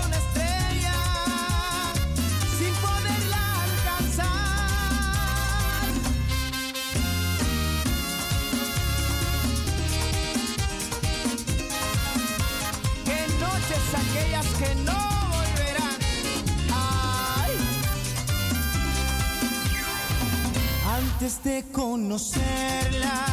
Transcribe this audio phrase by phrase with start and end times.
[21.22, 23.26] Antes de conocerla,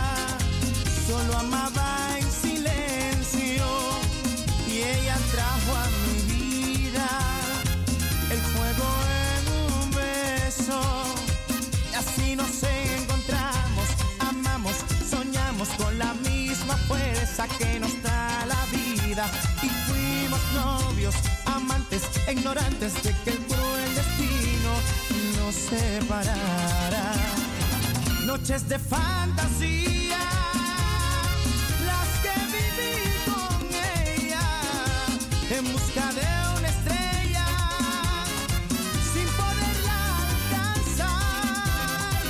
[1.07, 3.67] solo amaba en silencio
[4.69, 7.09] y ella trajo a mi vida
[8.31, 8.89] el fuego
[9.25, 10.79] en un beso.
[11.91, 14.75] Y así nos encontramos, amamos,
[15.11, 19.27] soñamos con la misma fuerza que nos da la vida
[19.63, 21.15] y fuimos novios,
[21.47, 24.73] amantes, ignorantes de que el cruel destino
[25.39, 27.48] nos separara
[28.29, 30.19] noches de fantasía,
[31.89, 33.57] las que viví con
[34.05, 34.47] ella
[35.57, 37.47] en busca de una estrella,
[39.13, 42.23] sin poderla alcanzar,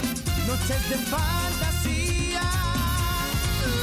[0.47, 2.47] noches de fantasía,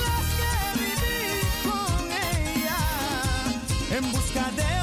[0.05, 1.19] las que viví
[1.67, 2.79] con ella
[3.97, 4.74] en busca de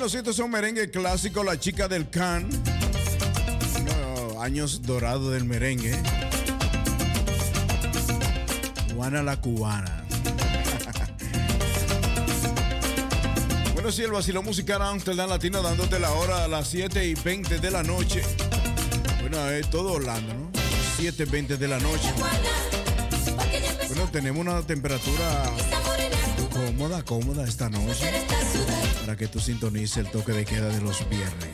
[0.00, 2.48] Bueno, si estos son merengue clásico, la chica del can.
[4.40, 5.94] Años dorados del merengue.
[8.94, 10.02] Juana la cubana.
[13.74, 17.58] bueno, sí, el vacilón musical Amsterdam Latino dándote la hora a las 7 y 20
[17.58, 18.22] de la noche.
[19.20, 20.50] Bueno, es todo Orlando, ¿no?
[20.96, 22.10] 7 y 20 de la noche.
[23.88, 25.44] Bueno, tenemos una temperatura
[26.54, 28.39] cómoda, cómoda esta noche
[29.00, 31.49] para que tú sintonices el toque de queda de los viernes.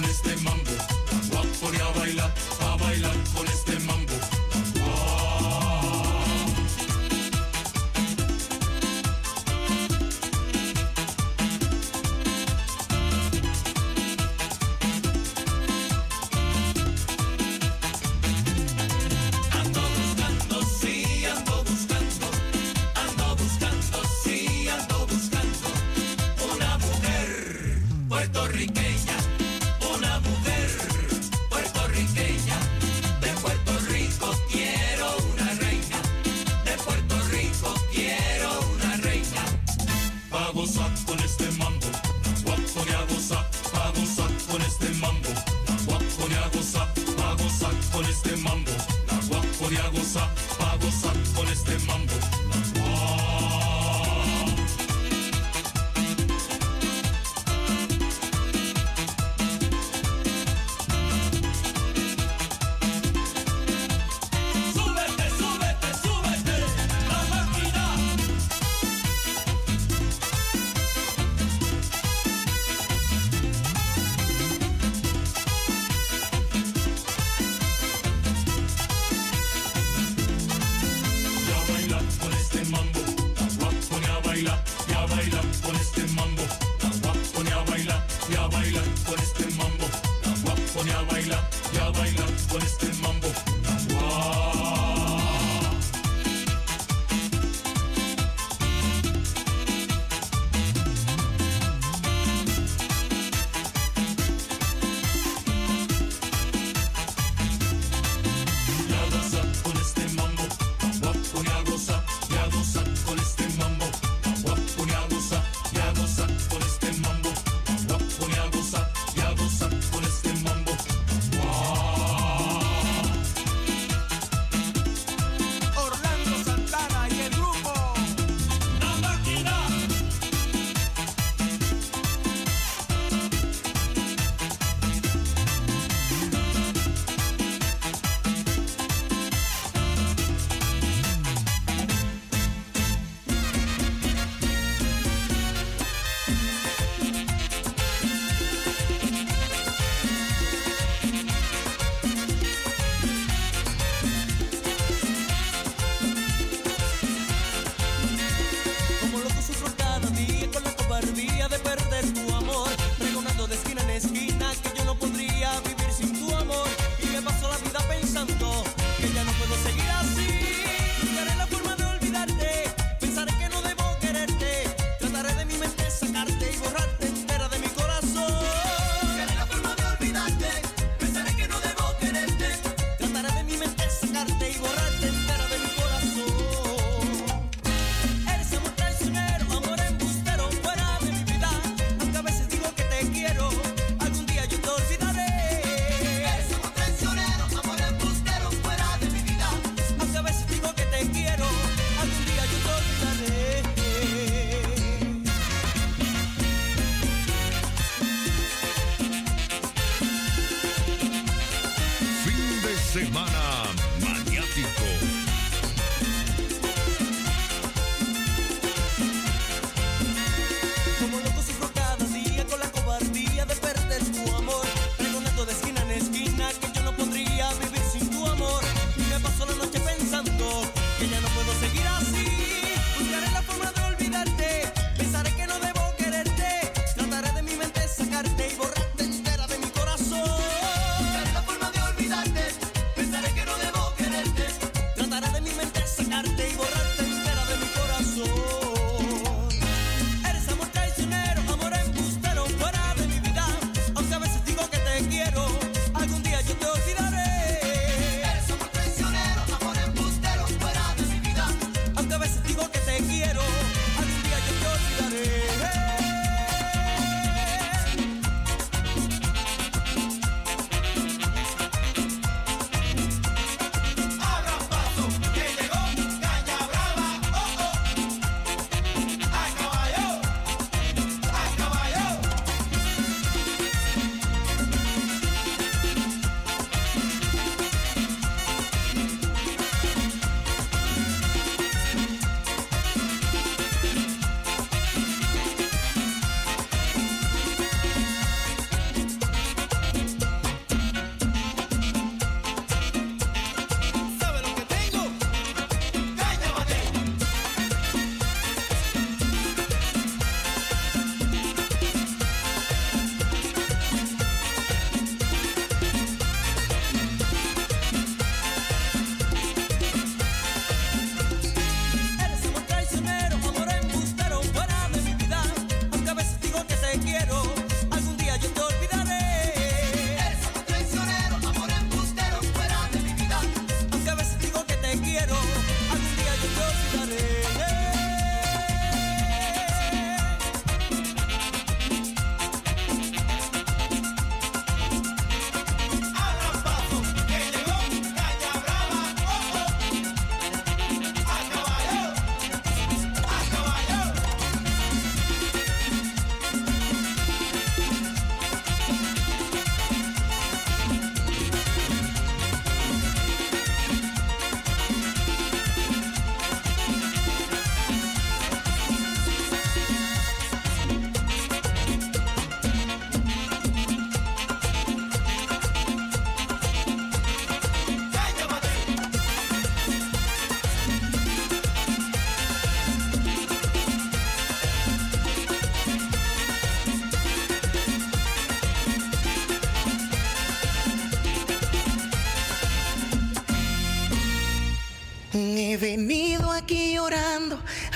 [0.00, 0.29] bonus.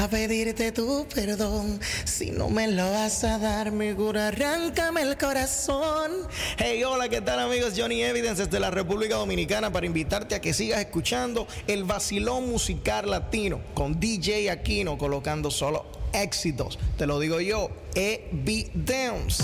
[0.05, 1.81] a pedirte tu perdón.
[2.05, 6.12] Si no me lo vas a dar, mi cura, arráncame el corazón.
[6.59, 7.73] Hey, hola, ¿qué tal, amigos?
[7.75, 13.11] Johnny Evidence desde la República Dominicana para invitarte a que sigas escuchando el vacilón musical
[13.11, 16.79] latino con DJ Aquino colocando solo éxitos.
[16.99, 19.43] Te lo digo yo, Evidence.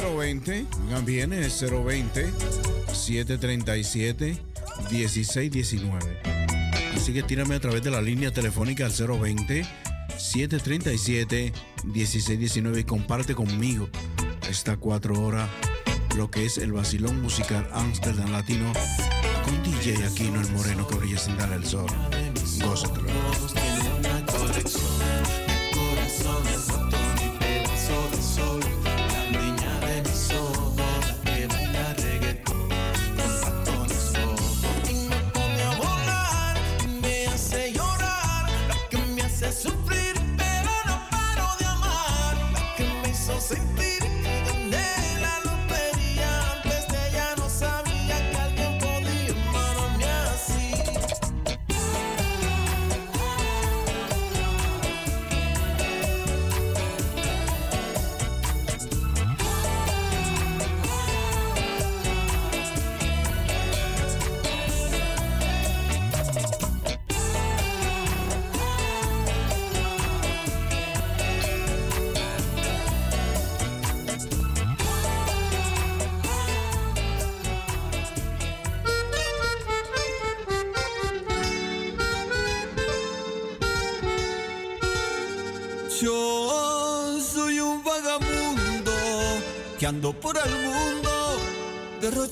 [0.00, 2.30] 020, oigan bien, es 020
[2.92, 4.36] 737
[4.90, 6.20] 1619.
[6.94, 9.64] Así que tírame a través de la línea telefónica al 020
[10.16, 11.52] 737
[11.84, 13.88] 1619 y comparte conmigo
[14.48, 15.48] esta cuatro horas
[16.16, 18.72] lo que es el vacilón musical Amsterdam Latino
[19.44, 21.86] con DJ Aquino el Moreno que brilla sin dar el sol.
[22.60, 23.03] Gózate.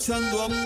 [0.02, 0.61] 钱多。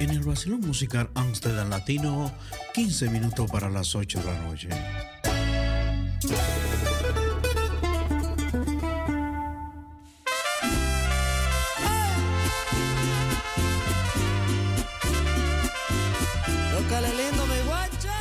[0.00, 2.30] En el vacilón musical Amsterdam Latino,
[2.74, 4.68] 15 minutos para las 8 de la noche.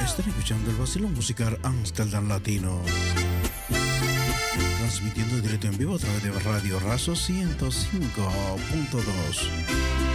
[0.05, 2.79] Están escuchando el vacilón musical Amsterdam Latino.
[4.77, 10.12] Transmitiendo en directo en vivo a través de Radio Razo 105.2.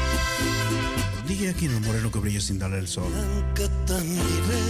[1.27, 3.13] Dije aquí en el moreno que brilla sin darle el sol.
[3.55, 4.65] que te miré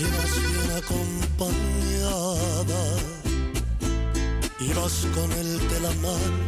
[0.00, 2.82] Ibas bien acompañada
[4.60, 6.44] Ibas con el de la mano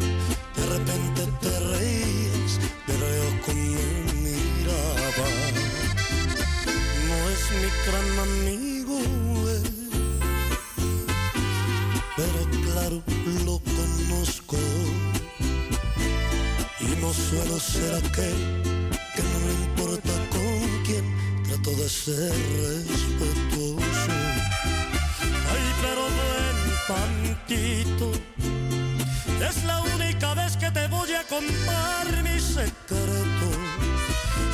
[0.57, 2.53] De repente te reías
[2.87, 3.83] Pero yo como
[4.23, 5.29] me miraba
[7.09, 8.97] No es mi gran amigo
[9.51, 9.69] él,
[12.17, 12.99] Pero claro
[13.45, 14.63] lo conozco y no
[17.33, 18.37] suelo ser aquel
[19.15, 21.05] que no le importa con quién
[21.45, 22.33] trato de ser
[22.89, 24.13] respetuoso.
[25.53, 26.59] Ay, pero ven
[26.93, 28.13] tantito,
[29.49, 33.57] es la única vez que te voy a contar mis secretos.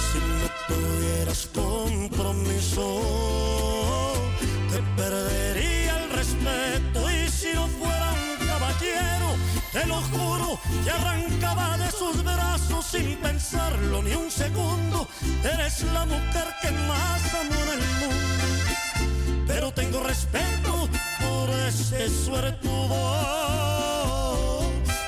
[0.06, 3.47] Si no tuvieras compromiso,
[9.72, 15.08] te lo juro, te arrancaba de sus brazos sin pensarlo ni un segundo.
[15.42, 18.44] Eres la mujer que más amo en el mundo.
[19.46, 20.88] Pero tengo respeto
[21.20, 22.98] por ese suertudo.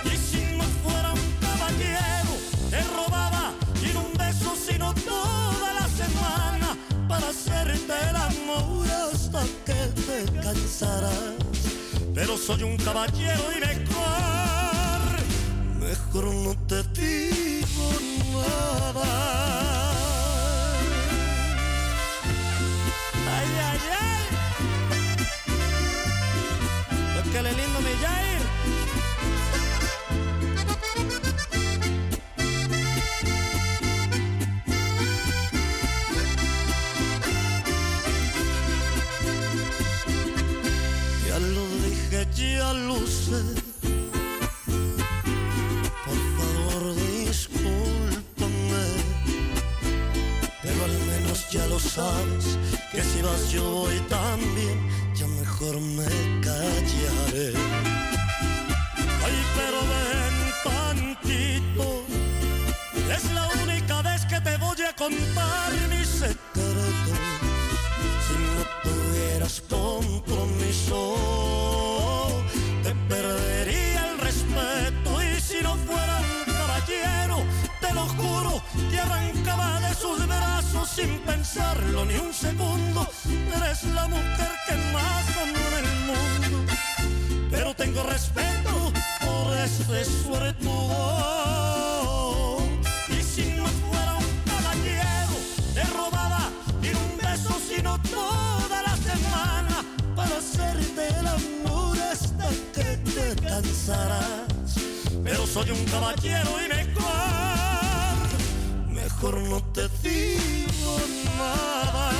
[0.04, 2.32] Y si no fuera un caballero,
[2.70, 3.52] te robaba
[3.94, 6.76] no un beso, sino toda la semana
[7.08, 11.39] para hacerte el amor hasta que te cansarás.
[12.20, 15.00] Pero soy un caballero y mejor,
[15.80, 17.92] mejor no te digo
[18.34, 19.92] nada.
[23.36, 24.22] Ay, ay, ay.
[27.16, 28.39] Lo que le lindo mi Jair.
[43.06, 43.42] Sé.
[46.06, 46.94] Por favor,
[47.26, 48.86] discúlpame.
[50.62, 52.58] Pero al menos ya lo sabes
[52.92, 54.78] que si vas yo voy también.
[55.14, 56.29] Ya mejor me
[81.00, 83.06] sin pensarlo ni un segundo.
[83.56, 86.72] Eres la mujer que más amo en el mundo.
[87.50, 88.92] Pero tengo respeto
[89.24, 90.98] por ese suertudo.
[93.08, 95.34] Y si no fuera un caballero,
[95.74, 96.42] te robaba
[96.82, 99.84] ni un beso, sino toda la semana
[100.14, 104.74] para hacerte el amor hasta que te cansarás.
[105.24, 107.69] Pero soy un caballero y mejor,
[109.10, 110.98] mejor no te digo
[111.36, 112.10] nada.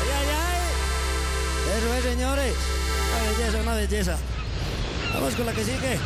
[0.00, 1.78] Ay, ay, ay.
[1.78, 2.54] Eso es, señores.
[3.12, 4.16] Una belleza, una belleza.
[5.14, 5.98] Vamos con la que sigue.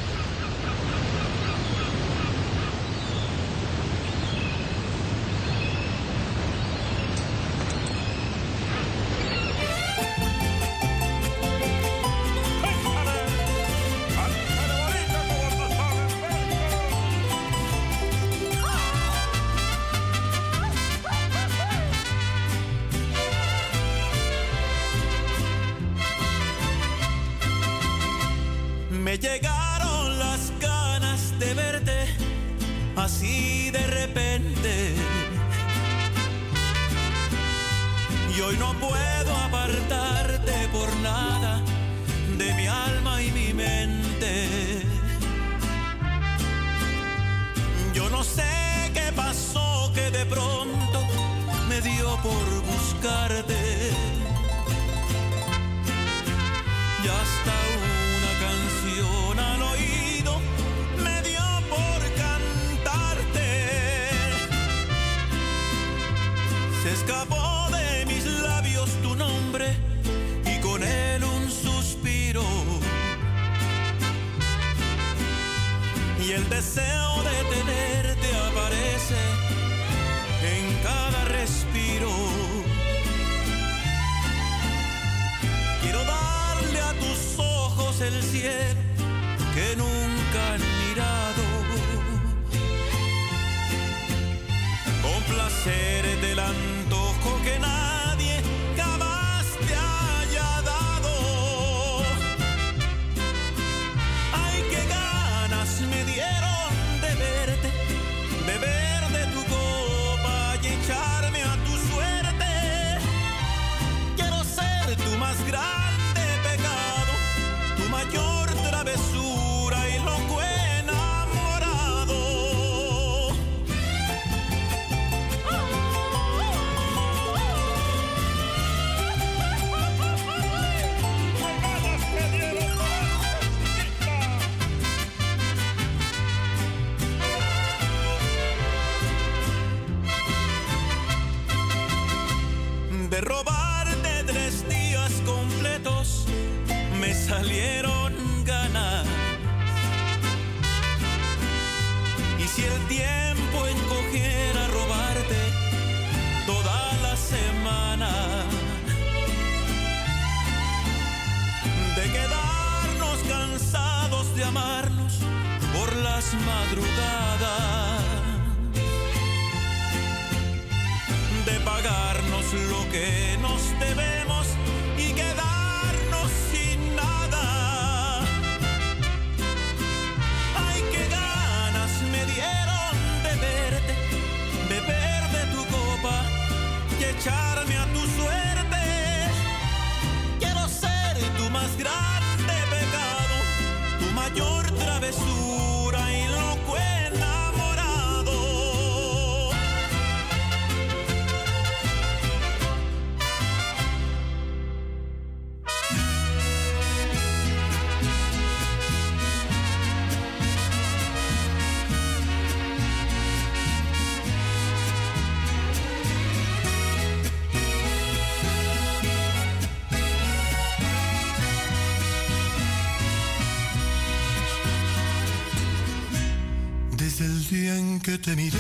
[228.09, 228.57] Que te miré,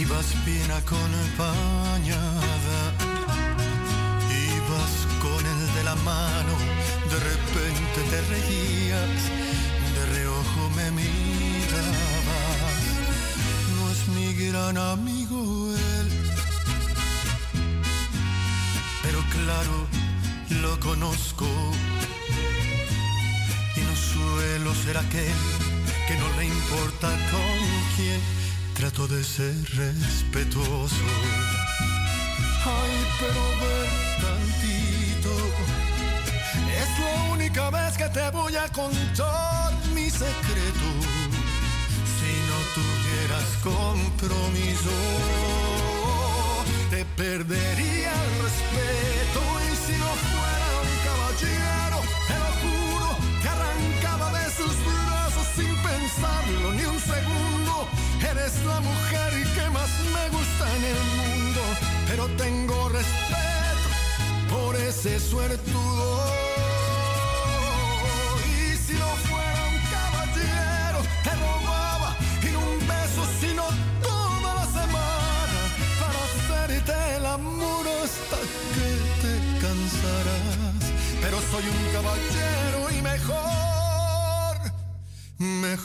[0.00, 1.81] ibas bien acompañada,
[38.72, 39.31] te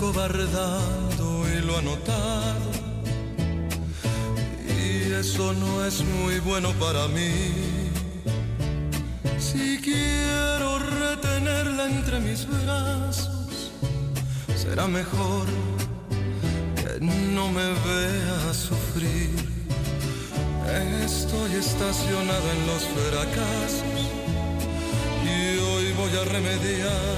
[0.00, 2.54] y lo ha.
[4.80, 7.32] Y eso no es muy bueno para mí.
[9.38, 13.72] Si quiero retenerla entre mis brazos,
[14.56, 15.46] será mejor
[16.76, 19.34] que no me vea sufrir.
[21.04, 23.82] Estoy estacionada en los fracasos
[25.24, 27.16] y hoy voy a remediar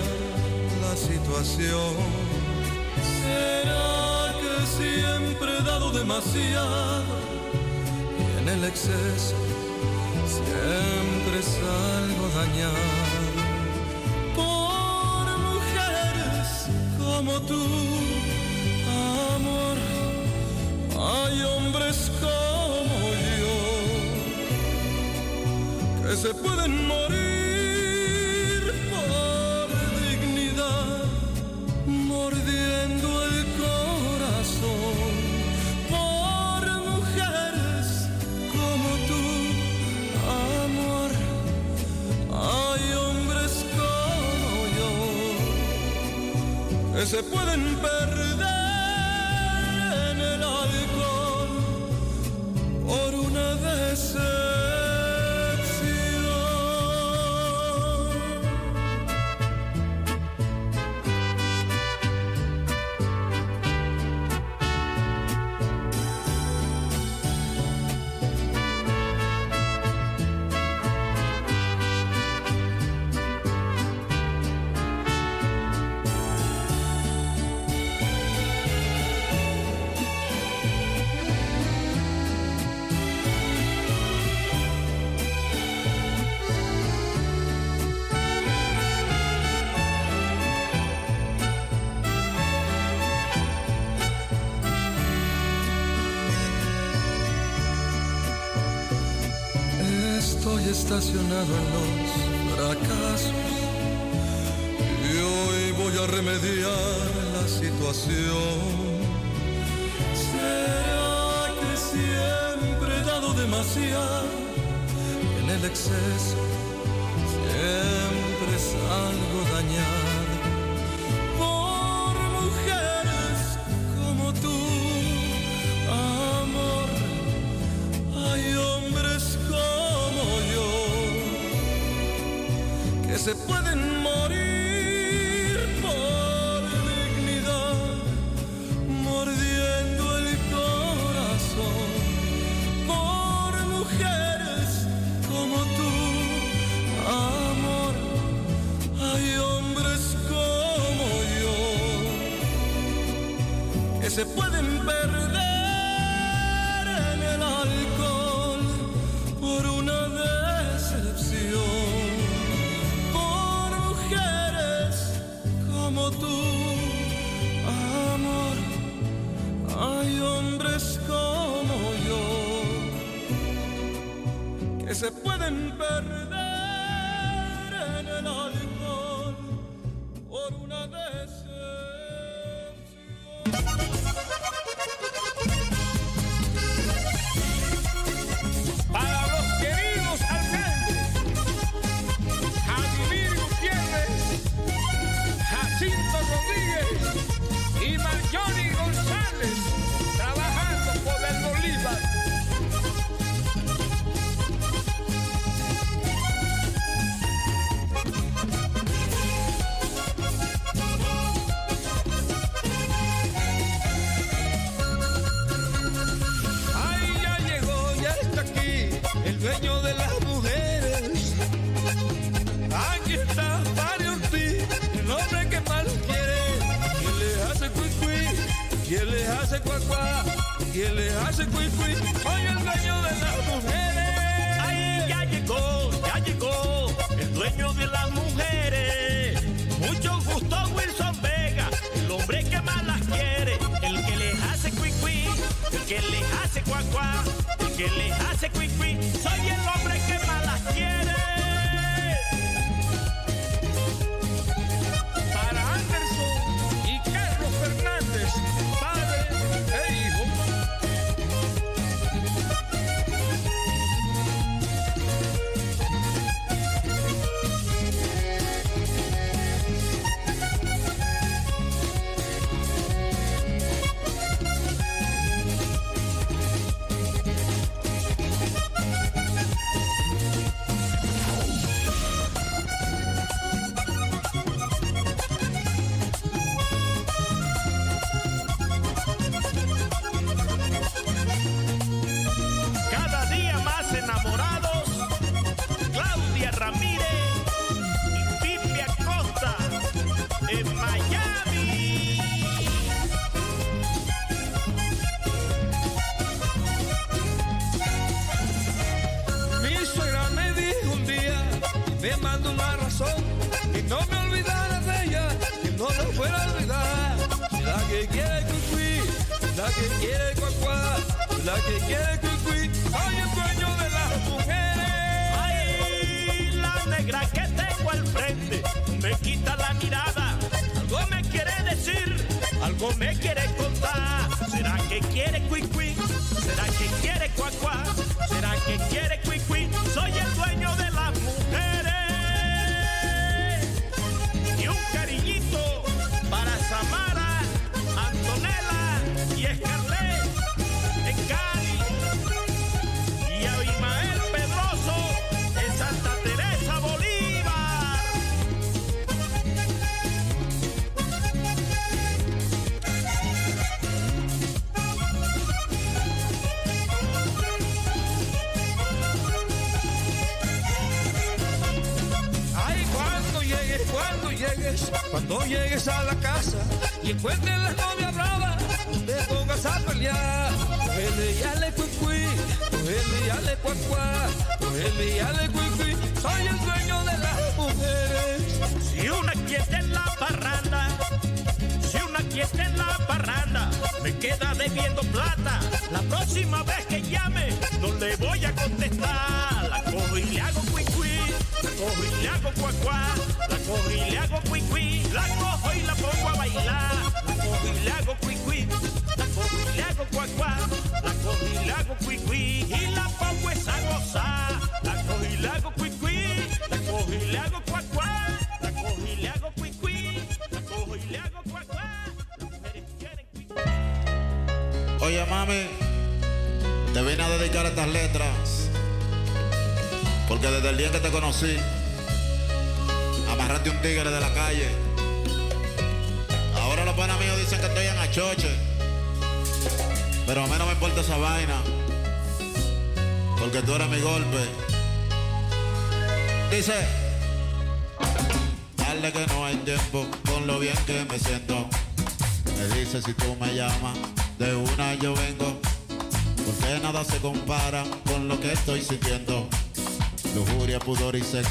[0.81, 2.20] la situación
[4.81, 7.05] siempre he dado demasiado
[8.19, 9.37] y en el exceso
[10.37, 12.87] siempre salgo dañado.
[14.41, 16.49] Por mujeres
[16.99, 17.63] como tú,
[19.35, 19.77] amor,
[20.99, 22.11] hay hombres
[47.07, 47.81] se pueden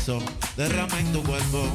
[0.10, 0.20] sexo
[0.58, 1.68] derrama en tu cuerpo.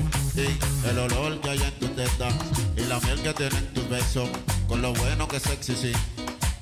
[0.89, 2.29] El olor que hay en tu teta.
[2.77, 4.29] Y la miel que tienen tus besos.
[4.69, 5.93] Con lo bueno que sexy, sí.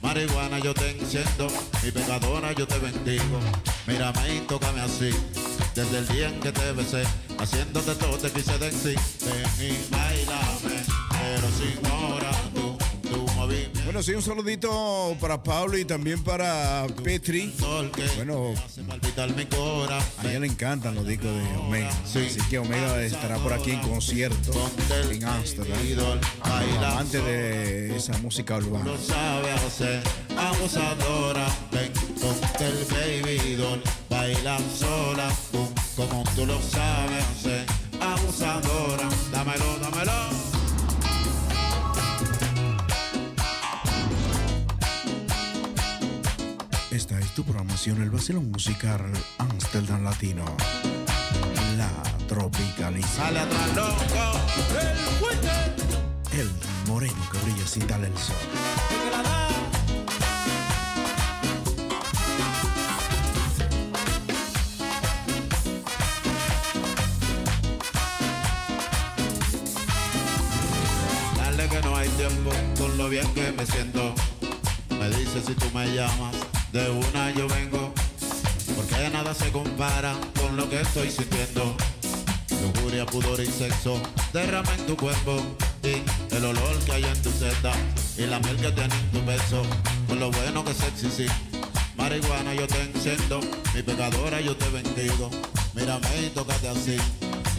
[0.03, 1.49] Marihuana yo te enciendo.
[1.83, 3.39] Mi pecadora yo te bendigo.
[3.87, 5.11] Mírame y tócame así.
[5.75, 7.05] Desde el día en que te besé.
[7.39, 8.99] Haciéndote todo te quise decir.
[9.25, 10.83] Ven y bailame.
[11.11, 12.83] Pero sin hora tú.
[13.85, 17.53] Bueno, sí, un saludito para Pablo y también para Petri.
[18.17, 18.55] Bueno,
[19.17, 21.91] a ella le encantan los discos de Omega.
[22.05, 24.53] Así que Omega estará por aquí en concierto
[25.11, 25.79] en Amsterdam.
[26.43, 28.85] Amante de esa música urbana.
[28.85, 30.03] Lo sabe hacer,
[30.37, 31.47] abusadora.
[31.71, 32.85] Ven, ponte el
[33.25, 33.83] baby doll.
[34.09, 35.29] Baila sola,
[35.97, 37.32] como tú lo sabes
[47.91, 49.03] el vacilón musical
[49.39, 50.45] Amsterdam Latino.
[51.77, 51.91] La
[53.43, 54.39] atrás, loco.
[56.33, 56.49] El
[56.87, 58.37] moreno que brilla sin darle el sol.
[71.37, 74.15] Dale que no hay tiempo con lo bien que me siento.
[75.01, 76.37] Me dice si tú me llamas,
[76.73, 77.93] de una yo vengo.
[78.75, 81.77] Porque nada se compara con lo que estoy sintiendo.
[82.63, 84.01] Lujuria, pudor y sexo
[84.33, 85.43] derrama en tu cuerpo.
[85.83, 87.73] Y el olor que hay en tu seta.
[88.17, 89.63] Y la miel que tiene en tu beso.
[90.09, 91.27] Con lo bueno que sexy, sí.
[91.97, 93.41] Marihuana yo te enciendo.
[93.75, 95.31] Mi pecadora yo te bendigo.
[95.75, 96.97] Mírame y tócate así.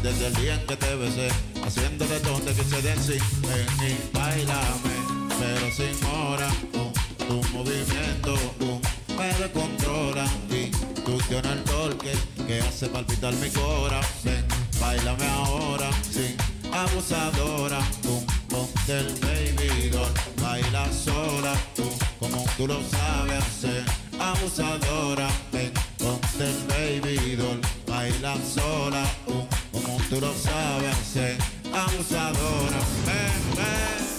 [0.01, 1.30] Desde el día en que te besé.
[1.64, 3.22] Haciéndote todo te quise decir.
[3.41, 4.95] Ven y bailame.
[5.39, 6.49] Pero sin hora.
[6.72, 6.93] con
[7.28, 8.72] tu movimiento.
[9.18, 12.14] Me descontrola y tú tienes el torque
[12.47, 14.03] que hace palpitar mi corazón.
[14.24, 14.45] Ven,
[14.80, 16.36] bailame ahora, sí,
[16.72, 17.80] abusadora.
[18.01, 20.11] Pum, ponte el baby doll,
[20.41, 21.84] baila sola, tú,
[22.20, 23.84] como tú lo sabes hacer.
[24.20, 31.38] Abusadora, ven, ponte el baby doll, baila sola, tú, como tú lo sabes hacer.
[31.74, 34.12] Abusadora, ven, ven.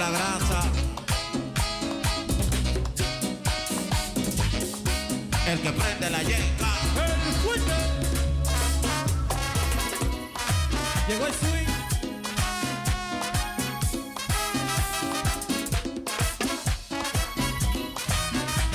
[0.00, 0.62] la grasa.
[5.46, 6.70] El que prende la yenca.
[7.04, 7.66] El swing.
[11.06, 11.70] Llegó el swing.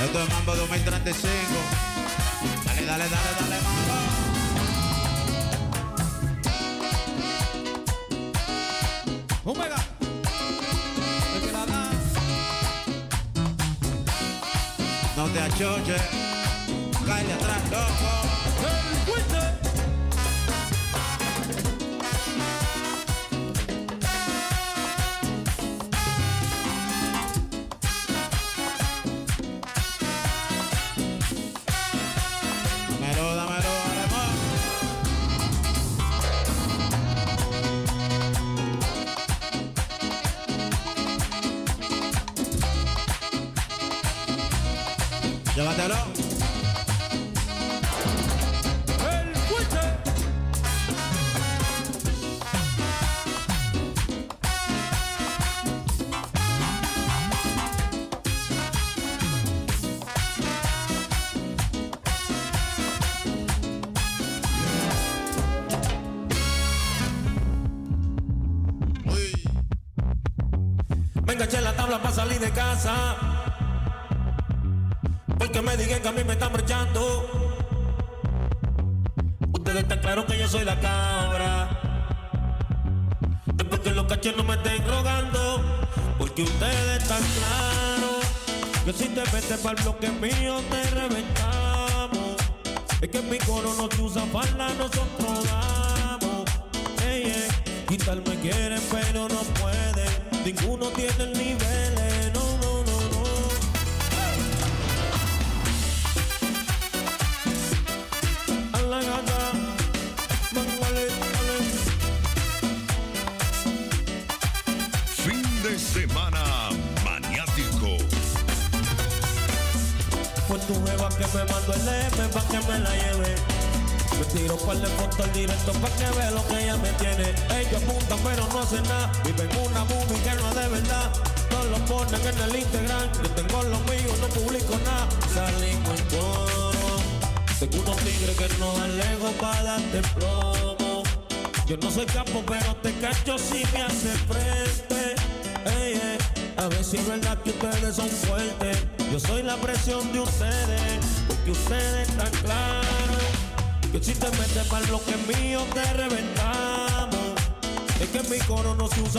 [0.04, 1.32] Esto es Mambo 2035.
[2.66, 4.05] Dale, dale, dale, dale, Mambo.
[15.58, 15.96] Georgia.
[17.06, 18.25] Calle atrás, loco.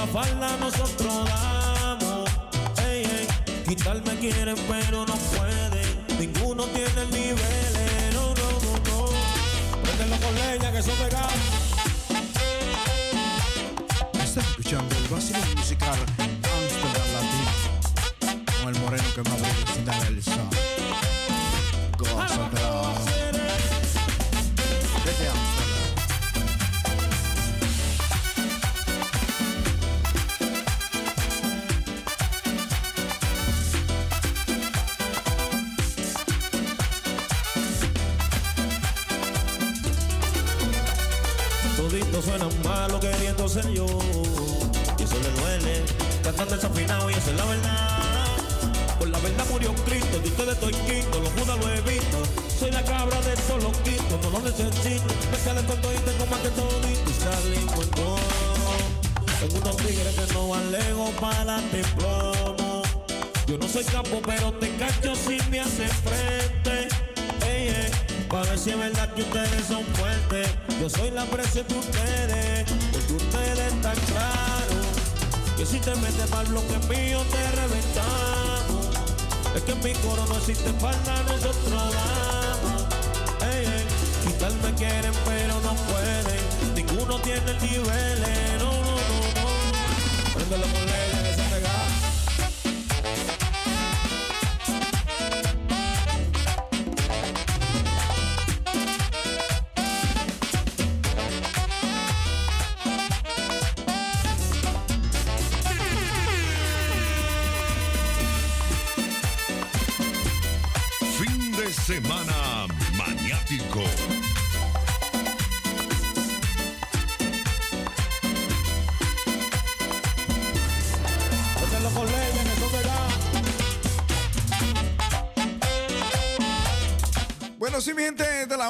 [0.07, 2.31] la falda nosotros damos.
[2.89, 3.27] Ey, ey.
[3.69, 6.07] Quitarme quieren, pero no pueden.
[6.19, 7.73] Ninguno tiene el nivel.
[7.77, 9.83] Eh, no, no, no, no.
[9.83, 11.29] Préndelo con leña que eso pegado.
[14.13, 16.16] Estás escuchando el vacío musical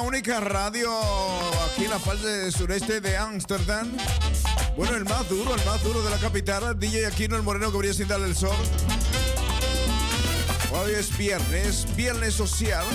[0.07, 0.89] única radio
[1.65, 3.91] aquí en la parte sureste de Ámsterdam.
[4.77, 7.77] Bueno, el más duro, el más duro de la capital, DJ Aquino, el moreno que
[7.77, 8.55] brilla sin darle el sol.
[10.71, 12.85] Hoy es viernes, viernes social.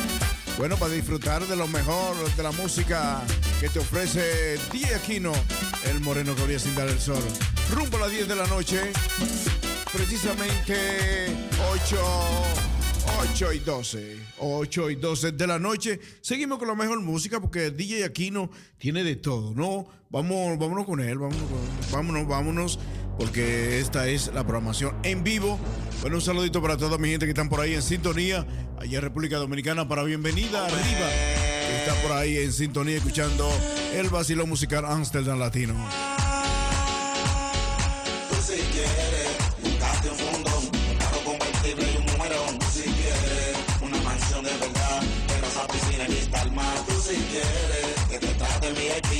[0.56, 3.20] Bueno, para disfrutar de lo mejor de la música
[3.60, 5.32] que te ofrece DJ Aquino,
[5.84, 7.22] el moreno que brilla sin dar el sol.
[7.70, 8.90] Rumbo a las 10 de la noche,
[9.92, 11.36] precisamente
[11.72, 11.98] 8,
[13.34, 14.31] 8 y 12.
[14.42, 16.00] 8 y 12 de la noche.
[16.20, 19.86] Seguimos con la mejor música porque DJ Aquino tiene de todo, ¿no?
[20.10, 21.48] Vamos, vámonos con él, vámonos,
[21.90, 22.78] vámonos, vámonos,
[23.18, 25.58] porque esta es la programación en vivo.
[26.02, 28.46] Bueno, un saludito para toda mi gente que están por ahí en sintonía,
[28.78, 31.08] allá en República Dominicana, para bienvenida arriba,
[31.68, 33.48] que está por ahí en sintonía escuchando
[33.94, 35.74] el vacilón musical Amsterdam Latino.
[47.12, 49.12] Si quieres, que te traten VIP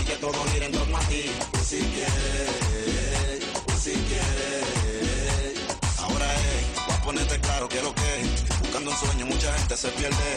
[0.00, 1.24] y que todo gire en torno a ti.
[1.52, 5.54] Tú si quieres, tú si quieres.
[5.98, 8.58] Ahora es, voy a ponerte claro que lo que es.
[8.60, 10.30] Buscando un sueño mucha gente se pierde.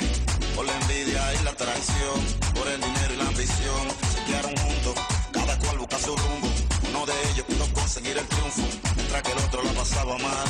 [0.56, 2.18] Por la envidia y la traición,
[2.56, 3.84] por el dinero y la ambición.
[4.14, 4.96] Se quedaron juntos,
[5.34, 6.48] cada cual busca su rumbo.
[6.90, 8.64] Uno de ellos pudo conseguir el triunfo,
[8.96, 10.48] mientras que el otro la pasaba mal,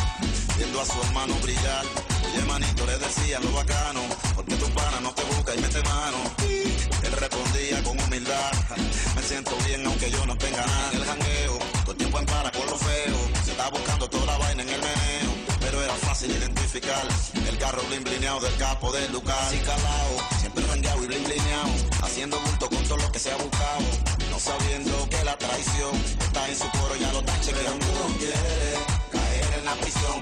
[0.57, 1.85] viendo a su hermano brillar.
[2.33, 4.01] Oye, manito, le decía lo bacano,
[4.35, 6.17] porque tu pana no te busca y mete mano.
[7.03, 8.51] Él respondía con humildad,
[9.15, 10.91] me siento bien aunque yo no tenga nada.
[10.93, 14.37] El jangueo, todo el tiempo en para con lo feo, se está buscando toda la
[14.37, 15.31] vaina en el meneo.
[15.59, 17.03] Pero era fácil identificar
[17.49, 21.71] el carro blin blineado del capo de Lucas y calao, siempre rangueado y blin blineado,
[22.01, 23.83] haciendo bulto con todo lo que se ha buscado,
[24.29, 27.85] no sabiendo que la traición está en su coro, ya lo está chequeando.
[27.85, 28.79] No quieres
[29.11, 30.19] caer en la prisión,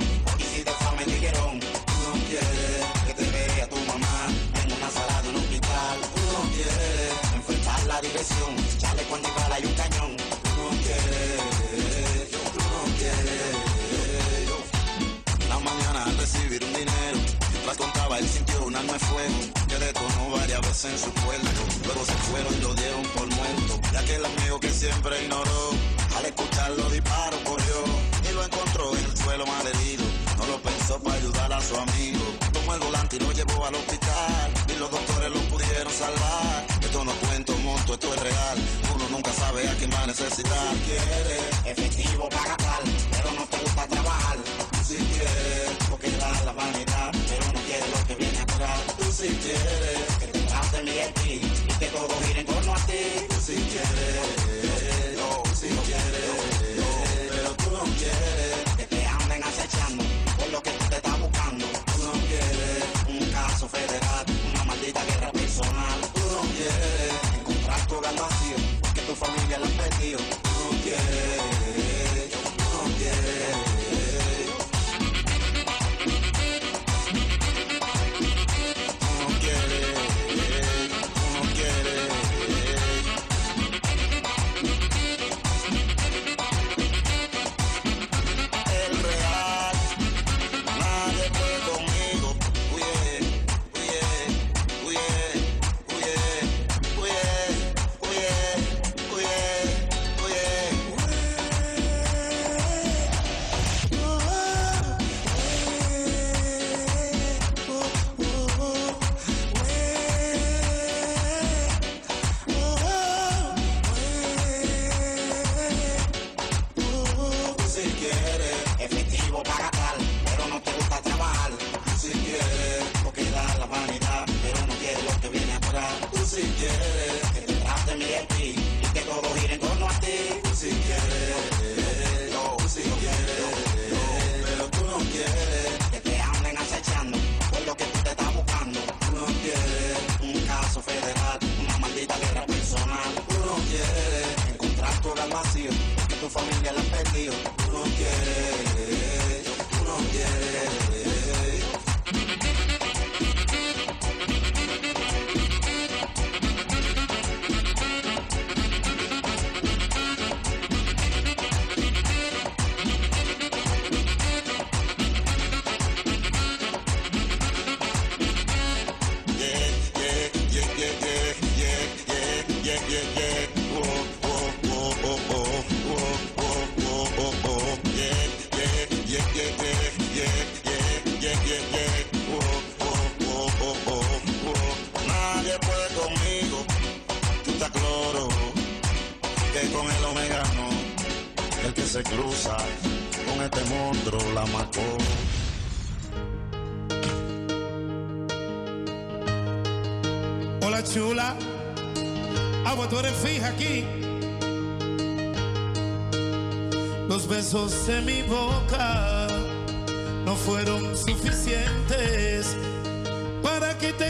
[18.88, 21.48] de fuego que detonó varias veces en su cuerpo.
[21.86, 23.80] Luego se fueron y lo dieron por muerto.
[23.92, 25.72] Y aquel amigo que siempre ignoró,
[26.18, 27.84] al escuchar los disparos corrió
[28.30, 30.04] y lo encontró en el suelo mal herido.
[30.38, 32.24] No lo pensó para ayudar a su amigo.
[32.54, 34.54] Tomó el volante y lo llevó al hospital.
[34.68, 36.66] Y los doctores lo pudieron salvar.
[36.82, 38.58] Esto no cuento monto, esto es real.
[38.96, 40.74] Uno nunca sabe a quién va a necesitar.
[40.86, 42.59] Quiere efectivo para
[49.20, 53.28] si quieres, que te traten bien y que todo gire en torno a ti.
[53.46, 54.39] Si quieres,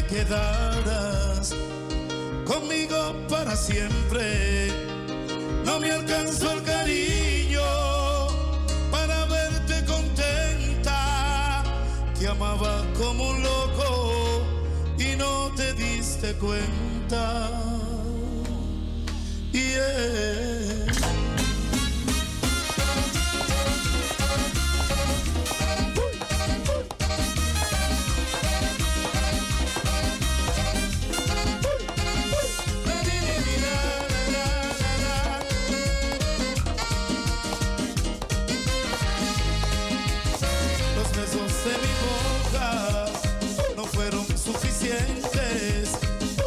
[0.09, 1.53] quedarás
[2.45, 4.67] conmigo para siempre.
[5.65, 6.98] No me alcanzó el cariño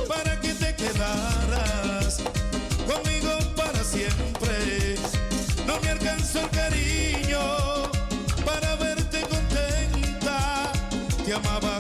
[0.09, 2.19] para que te quedaras
[2.86, 4.97] conmigo para siempre.
[5.66, 7.40] No me alcanzó el cariño
[8.44, 10.73] para verte contenta.
[11.24, 11.72] Te amaba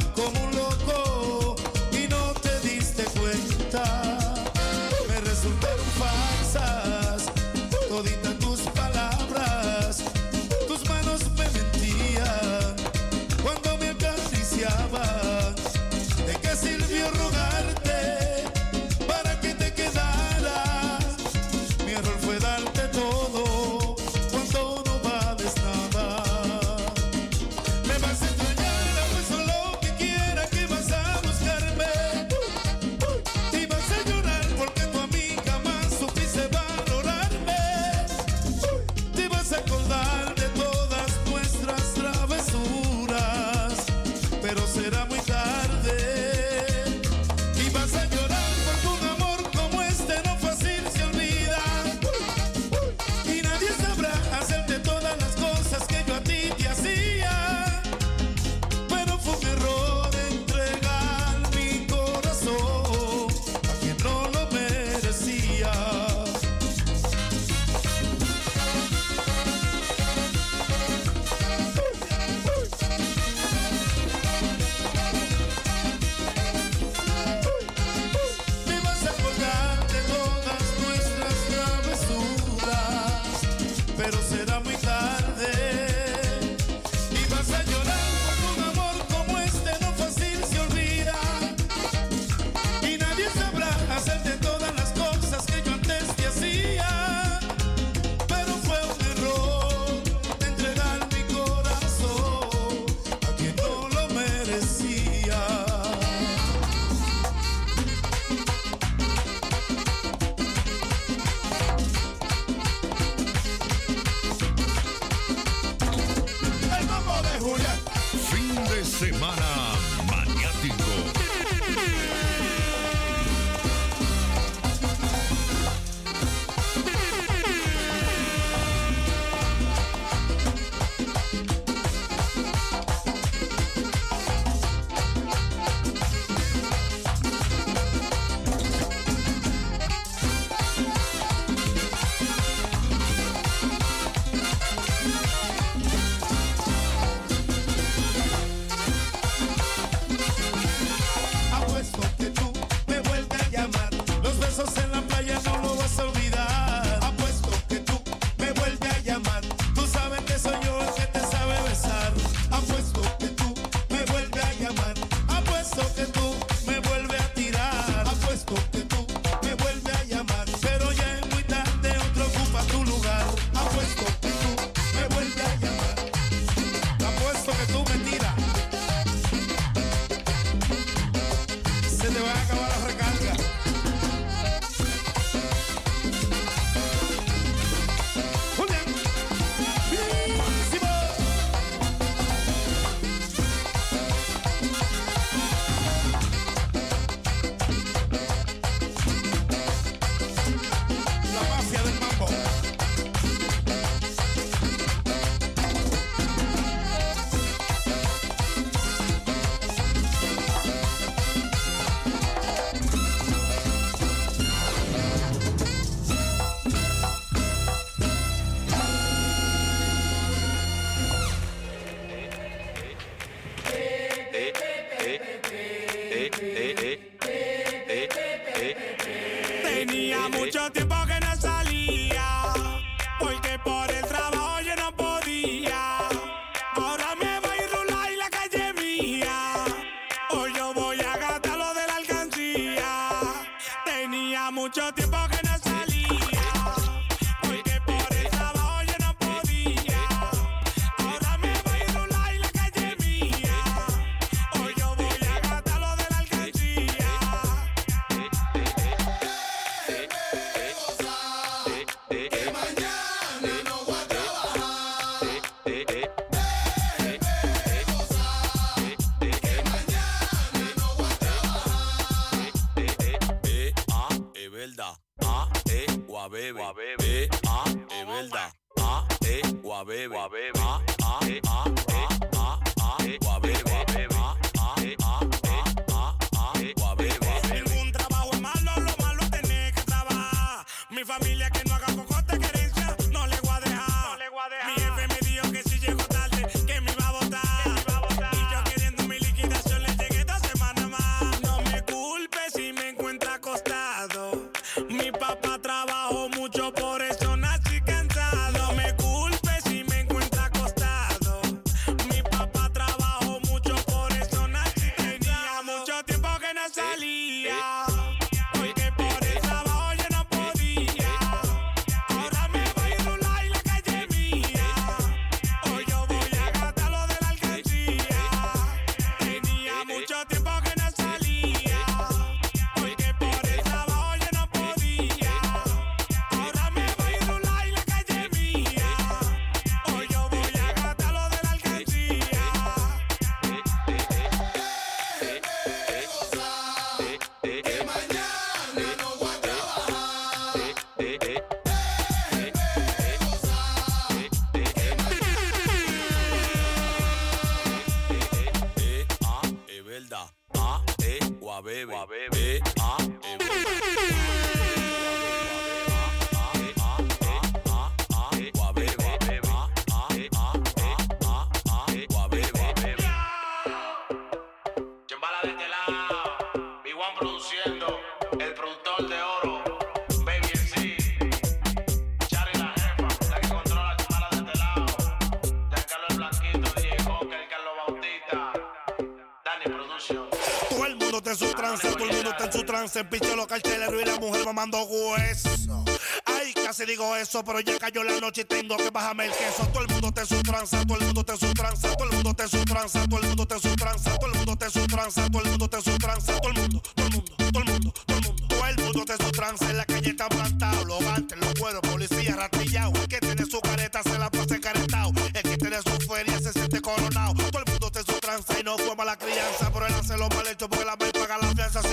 [393.02, 395.84] En picho los carteleros y la mujer mamando hueso.
[396.24, 399.66] Ay, casi digo eso, pero ya cayó la noche y tengo que bajarme el queso.
[399.72, 402.04] Todo el mundo está en su trance, todo el mundo está en su trance, todo
[402.04, 404.34] el mundo está en su trance, todo el mundo está en su trance, todo el
[404.36, 406.82] mundo está en su trance, todo el mundo está en su trance, todo el mundo,
[406.94, 408.42] todo el mundo, todo el mundo, todo el mundo.
[408.48, 411.54] Todo el mundo está en su trance, en la calle está plantado, los gantes, los
[411.54, 412.92] cueros, policía, ratillao.
[412.94, 415.12] El que tiene su careta se la pasa encaretado.
[415.34, 417.34] El que tiene su feria se siente coronado.
[417.34, 420.16] Todo el mundo está en su trance y no fue mala crianza, pero él hace
[420.16, 420.96] lo mal hecho porque la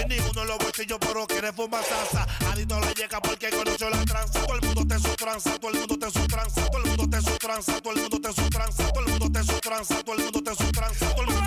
[0.09, 2.27] ninguno en los bolsillos, pero quiere fumar salsa.
[2.51, 4.41] Adito la llega porque conoció la tranza.
[4.41, 7.17] Todo el mundo en su tranza, todo el mundo en su tranza, todo el mundo
[7.17, 10.03] en su tranza, todo el mundo en su tranza, todo el mundo en su tranza,
[10.03, 11.41] todo el mundo está en su tranza, todo el mundo,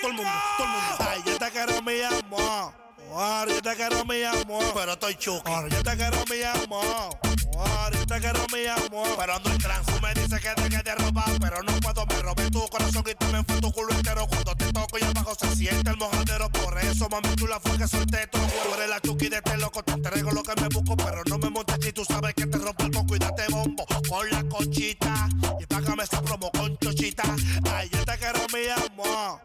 [0.00, 0.96] todo el mundo, todo el mundo.
[0.98, 2.84] Ay, yo te quiero mi amor.
[3.12, 5.48] Ahora yo te quiero mi amor, pero estoy chuki.
[5.50, 7.18] Ahora yo te quiero mi amor.
[7.56, 9.92] Ahora yo te quiero mi amor, pero ando en trance.
[9.92, 12.06] Tú me dices que te quede robar, pero no puedo.
[12.06, 14.26] Me robé tu corazón y también fue tu culo entero.
[14.26, 16.50] Cuando te toco y abajo se siente el mojadero.
[16.50, 18.42] Por eso, mami, tú la fue que solté todo.
[18.42, 19.82] Tú eres la chuki de este loco.
[19.82, 22.58] Te entrego lo que me busco, pero no me montes y tú sabes que te
[22.58, 25.28] rompo el coco y date bombo con la conchita.
[25.60, 27.24] Y págame esa promo con chochita.
[27.70, 29.40] Ay, yo te quiero mi amor.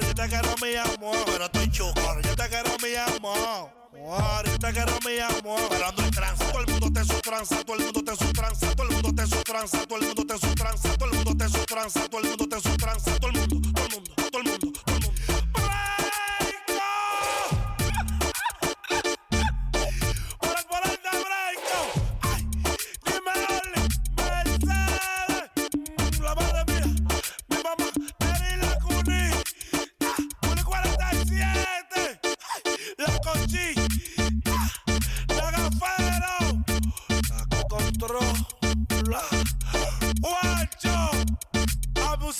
[0.00, 2.20] Yo te quiero mi amor, pero estoy chuco.
[2.22, 3.79] Yo te quiero mi amor.
[4.10, 6.44] Ahora yo te quiero mi amor, pero ando en trance.
[6.44, 8.88] Todo el mundo está en su trance, todo el mundo está en su trance, todo
[8.88, 11.14] el mundo está en su trance, todo el mundo está en su trance, todo el
[11.14, 13.39] mundo está en su trance, todo el mundo está en su trance, todo el mundo,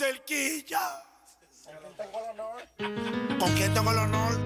[0.01, 1.05] Cerquilla.
[3.39, 4.39] ¿Con quién tengo el honor?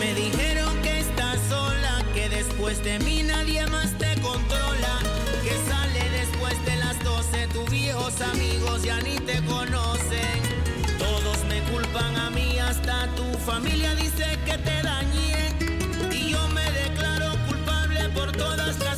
[0.00, 4.98] Me dijeron que estás sola, que después de mí nadie más te controla.
[5.44, 10.42] Que sale después de las 12, tus viejos amigos ya ni te conocen.
[10.98, 15.50] Todos me culpan a mí, hasta tu familia dice que te dañé.
[16.10, 18.93] Y yo me declaro culpable por todas las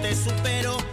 [0.00, 0.85] te supero.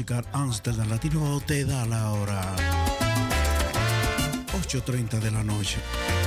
[0.00, 2.40] musical Amsterdam Latino te da la hora.
[4.52, 6.19] 8.30 de la noche.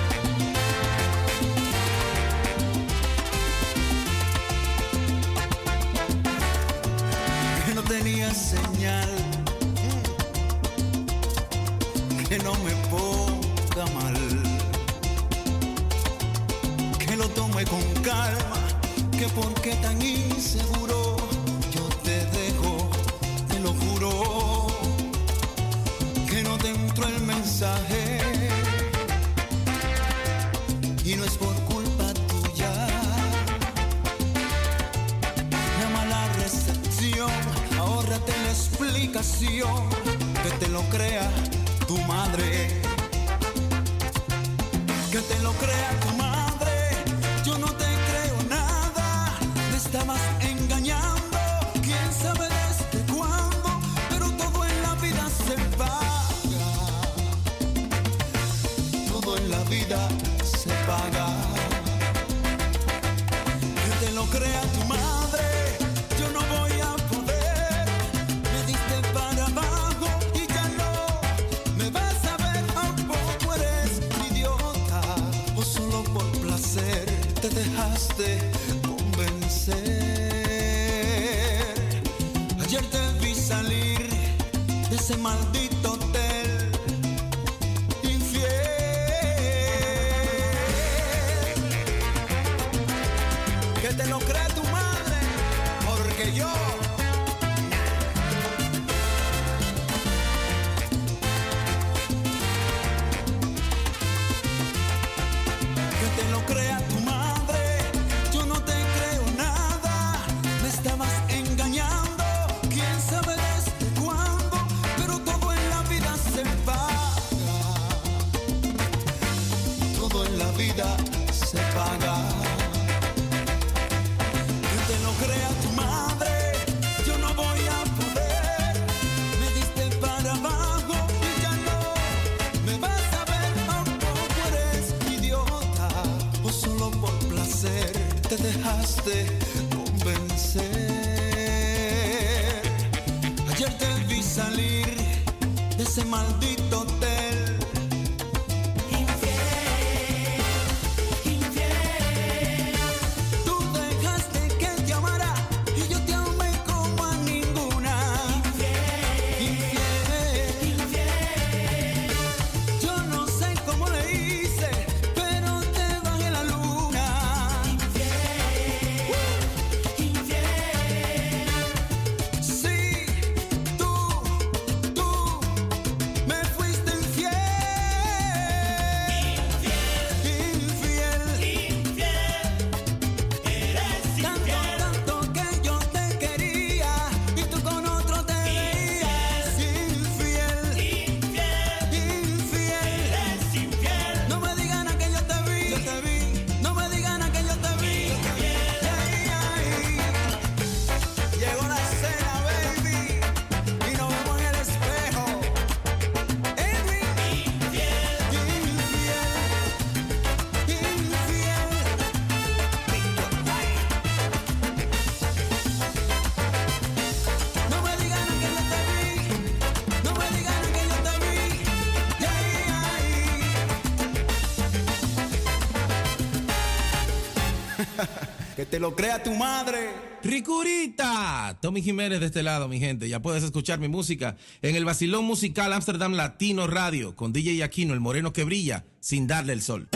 [228.73, 229.91] te lo crea tu madre.
[230.23, 233.07] Ricurita, Tommy Jiménez de este lado, mi gente.
[233.07, 237.93] Ya puedes escuchar mi música en el Basilón Musical Amsterdam Latino Radio con DJ Aquino,
[237.93, 239.89] el moreno que brilla sin darle el sol.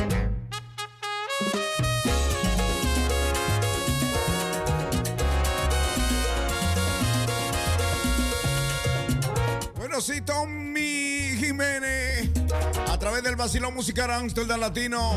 [9.76, 12.30] Bueno, sí, Tommy Jiménez,
[12.90, 15.14] a través del Basilón Musical Amsterdam Latino.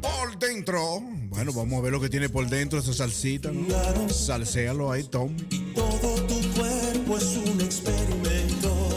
[0.00, 1.11] Por dentro.
[1.44, 3.66] Bueno, vamos a ver lo que tiene por dentro esa salsita, ¿no?
[3.66, 4.08] Claro.
[4.08, 5.34] Salsealo ahí, Tom.
[5.74, 8.90] Todo tu cuerpo es un experimento.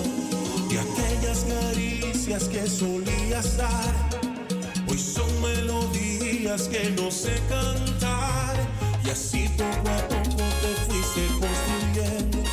[0.70, 3.96] Y aquellas caricias que solías dar,
[4.88, 8.56] hoy son melodías que no sé cantar.
[9.04, 12.44] Y así poco a poco te fuiste construyendo,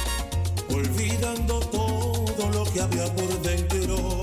[0.71, 4.23] olvidando todo lo que había por dentro.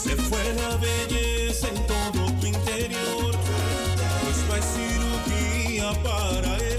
[0.00, 3.34] Se fue la belleza en todo tu interior.
[4.46, 4.99] Pues no
[5.94, 6.69] para él.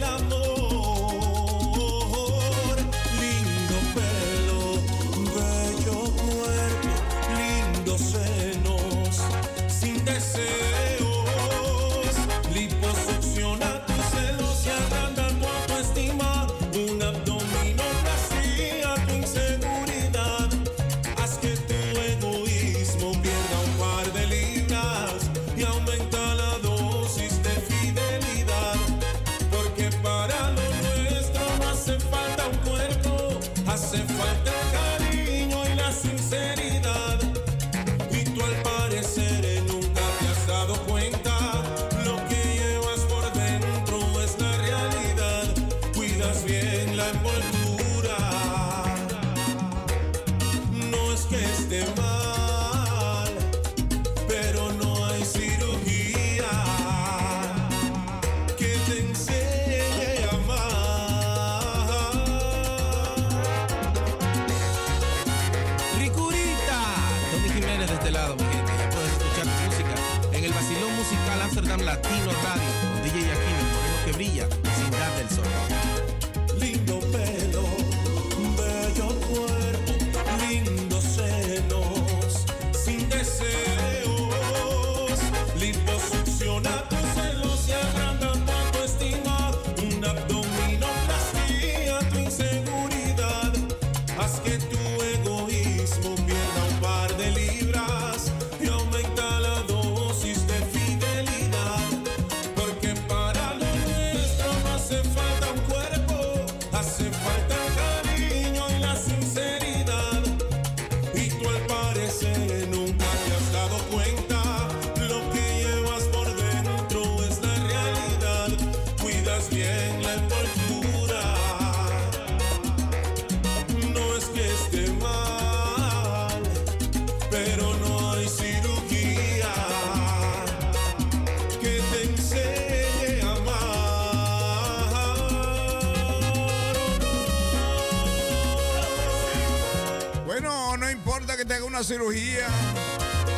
[141.84, 142.48] cirugía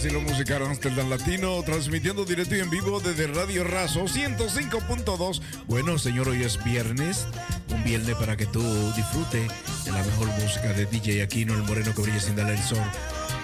[0.00, 5.42] Asilo Musical Amsterdam Latino, transmitiendo directo y en vivo desde Radio Razo 105.2.
[5.66, 7.26] Bueno, señor, hoy es viernes,
[7.68, 8.62] un viernes para que tú
[8.96, 9.50] disfrutes
[9.84, 12.78] de la mejor música de DJ Aquino, el moreno que brilla sin darle el sol.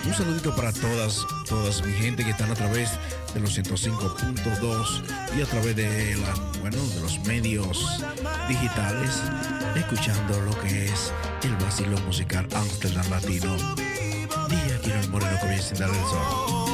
[0.07, 2.89] Un saludito para todas, todas mi gente que están a través
[3.35, 5.03] de los 105.2
[5.39, 8.03] y a través de, la, bueno, de los medios
[8.49, 9.21] digitales,
[9.77, 11.13] escuchando lo que es
[11.43, 13.86] el vacilo musical Amsterdam Latino.
[15.17, 16.66] Moreno comienza a darle el sol.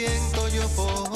[0.00, 1.09] Siento yo por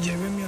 [0.00, 0.47] Lléveme al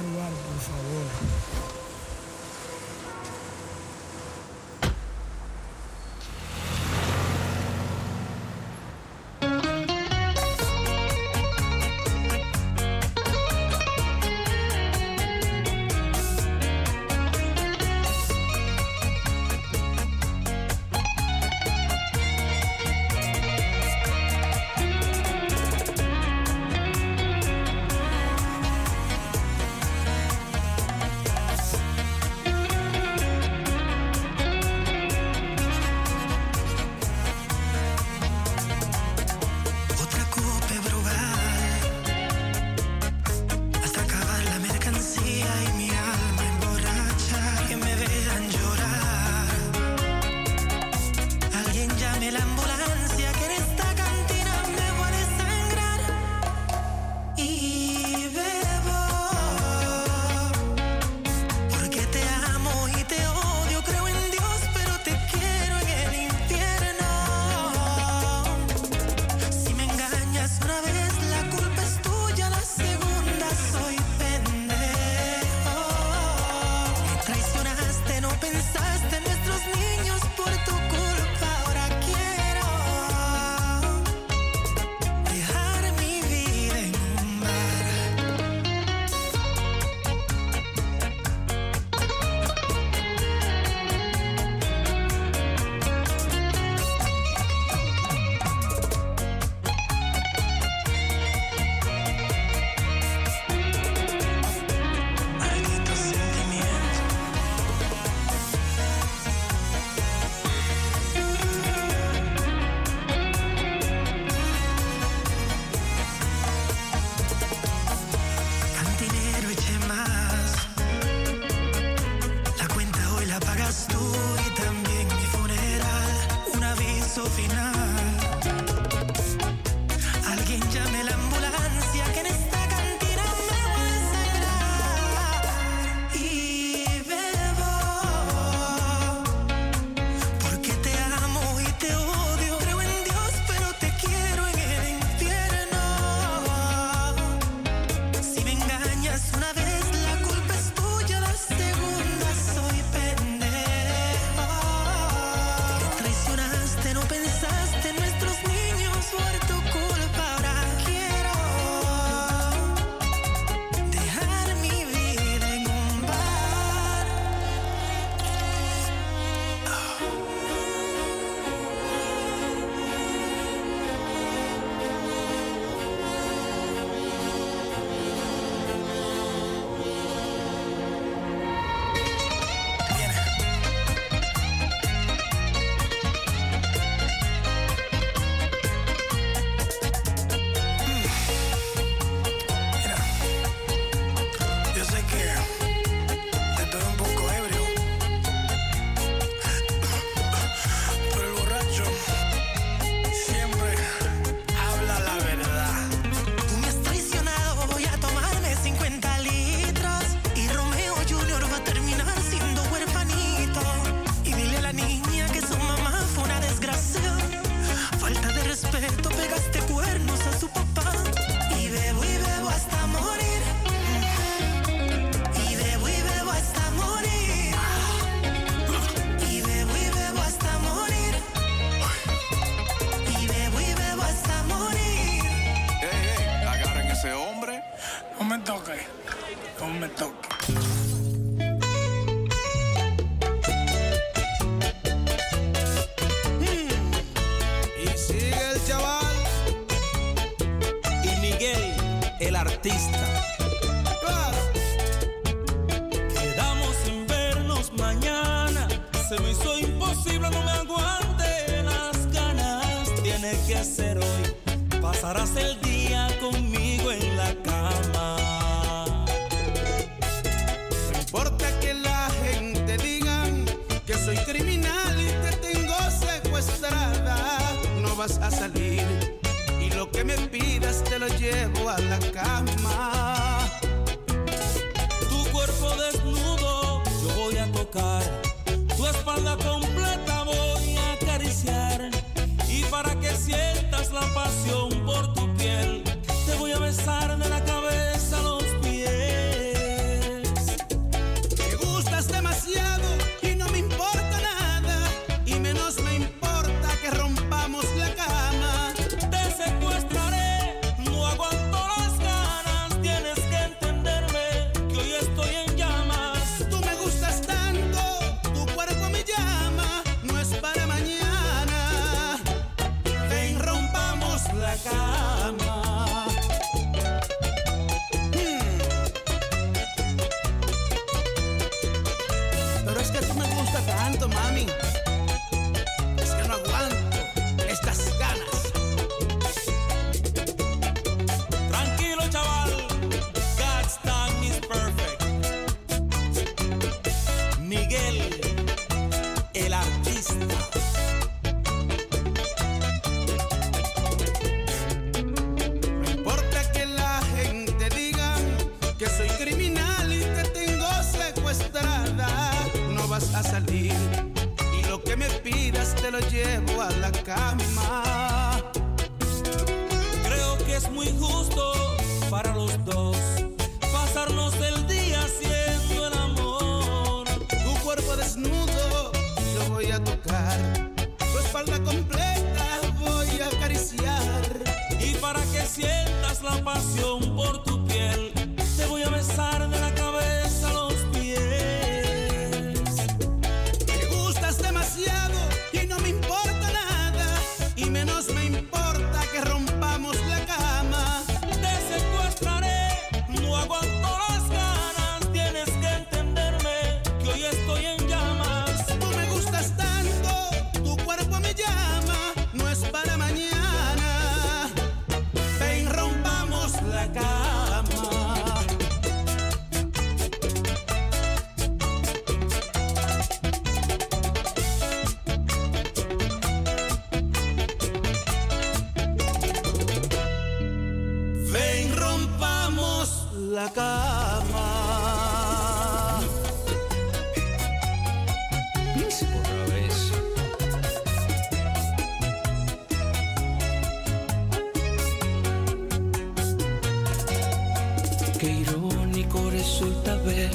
[449.11, 450.31] poco resulta ver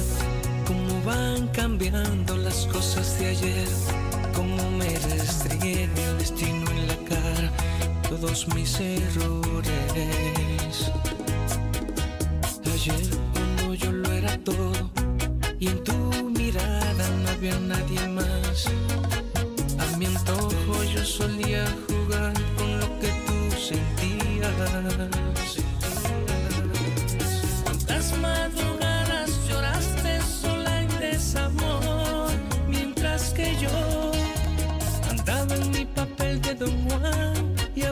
[0.67, 3.69] cómo van cambiando las cosas de ayer,
[4.35, 7.53] cómo me restregué el destino en la cara,
[8.09, 9.73] todos mis errores.
[12.73, 14.91] Ayer cuando yo lo era todo
[15.59, 15.95] y en tu
[16.31, 18.67] mirada no había nadie más.
[19.79, 25.36] A mi antojo yo solía jugar con lo que tú sentías.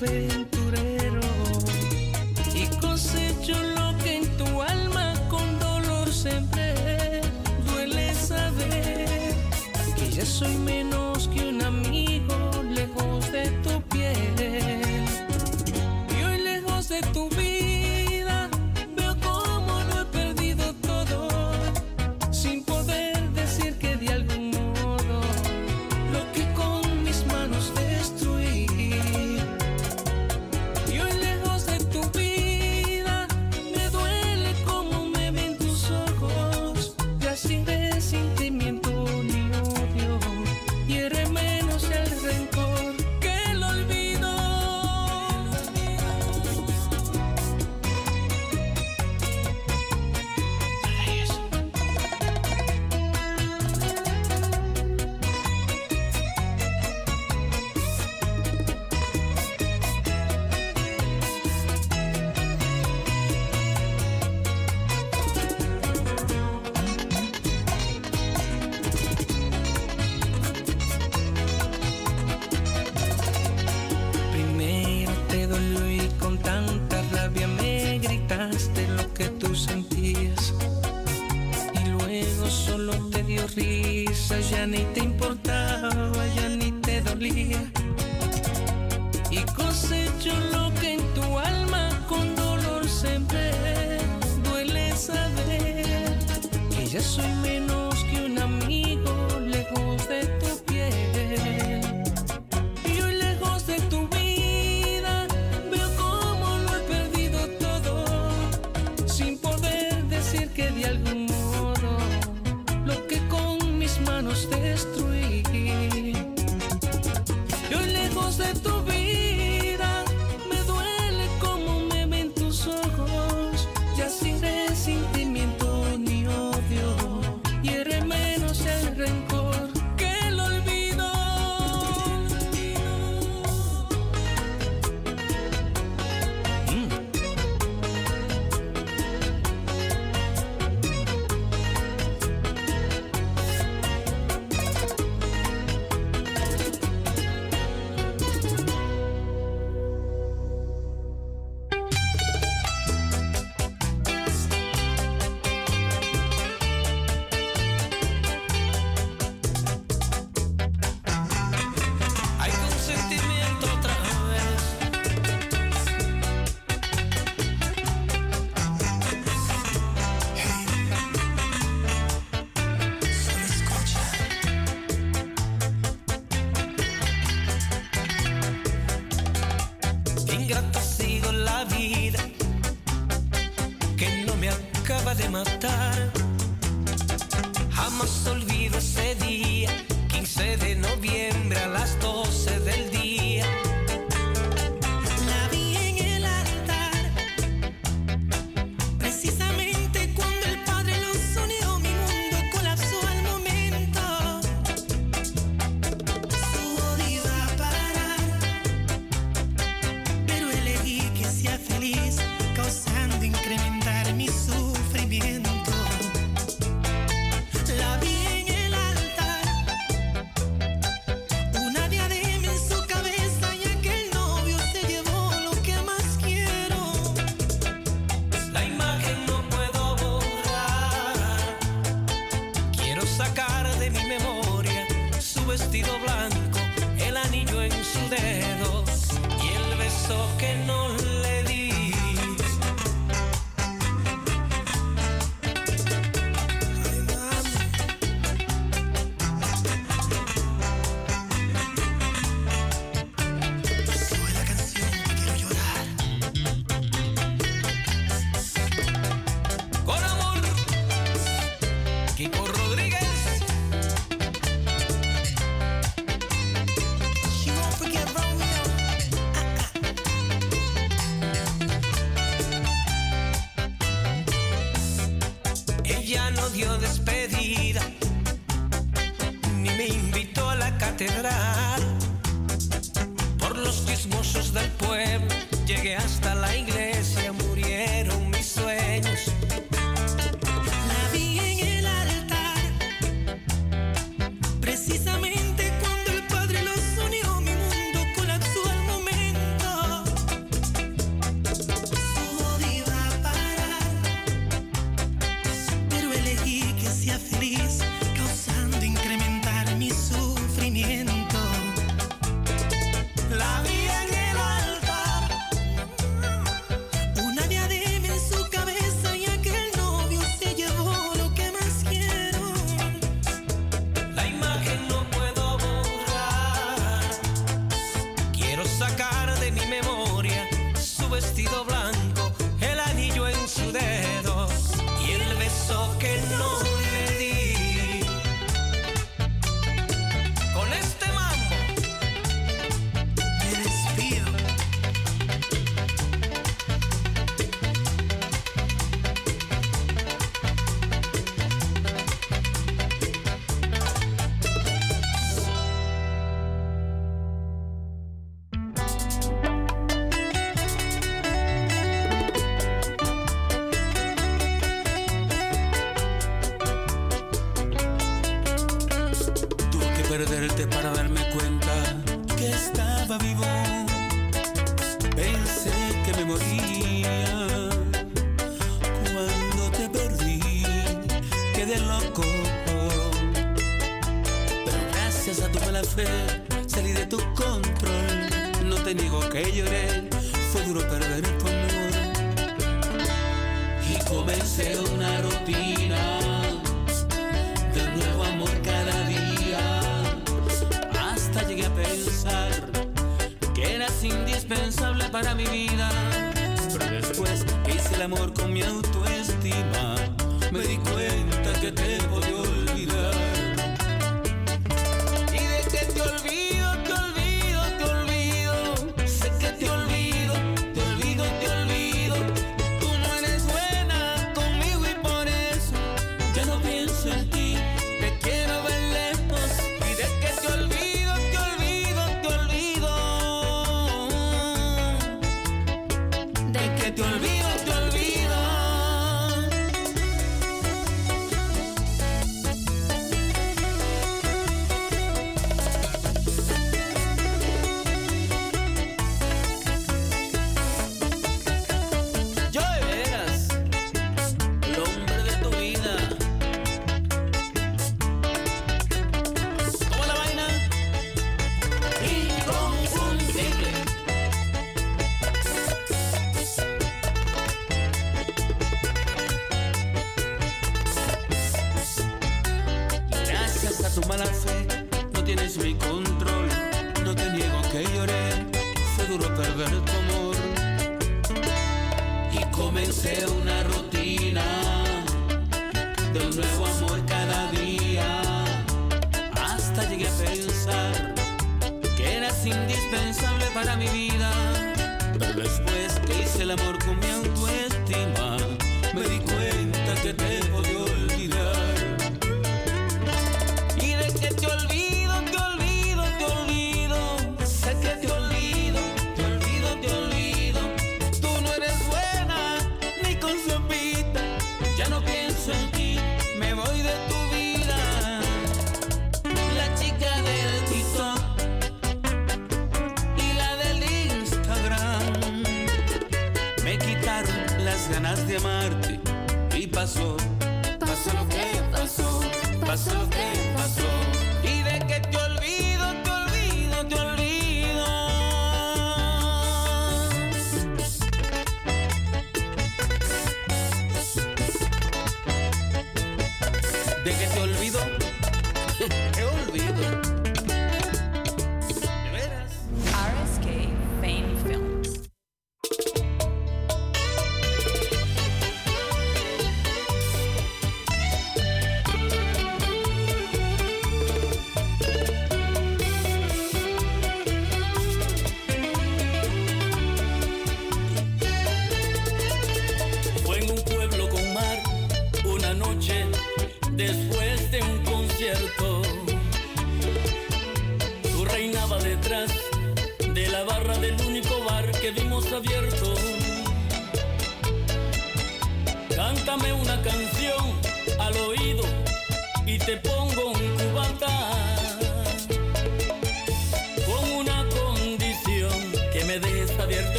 [0.00, 1.20] aventurero
[2.54, 7.20] y cosecho lo que en tu alma con dolor sembré.
[7.66, 9.34] Duele saber
[9.96, 11.07] que ya soy menor.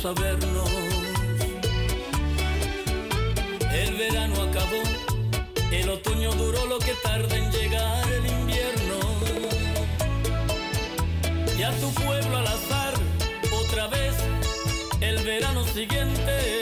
[0.00, 0.14] El
[3.96, 4.80] verano acabó,
[5.72, 9.00] el otoño duró lo que tarda en llegar el invierno.
[11.58, 12.94] Y a tu pueblo al azar,
[13.60, 14.14] otra vez,
[15.00, 16.60] el verano siguiente.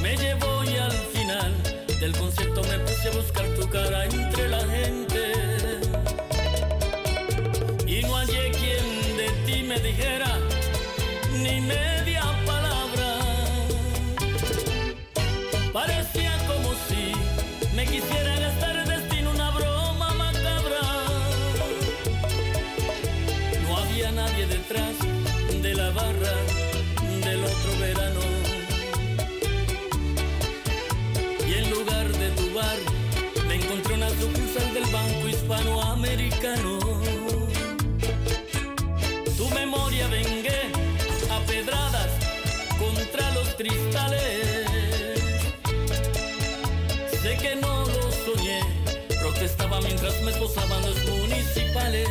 [0.00, 1.54] Me llevó y al final
[2.00, 4.55] del concierto me puse a buscar tu cara entre la
[9.80, 10.38] dijera
[11.32, 13.18] ni media palabra.
[15.72, 17.12] Parecía como si
[17.74, 20.82] me quisiera gastar el destino una broma macabra.
[23.68, 24.94] No había nadie detrás
[25.62, 26.34] de la barra
[27.24, 28.20] del otro verano.
[31.48, 32.78] Y en lugar de tu bar,
[33.46, 37.15] me encontré una sucursal del Banco Hispanoamericano
[40.08, 40.70] vengué
[41.30, 42.10] a pedradas
[42.78, 44.66] contra los cristales.
[47.22, 48.60] Sé que no lo soñé,
[49.20, 52.08] protestaba mientras me esposaban los municipales.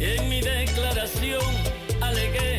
[0.00, 1.42] En mi declaración
[2.00, 2.57] alegué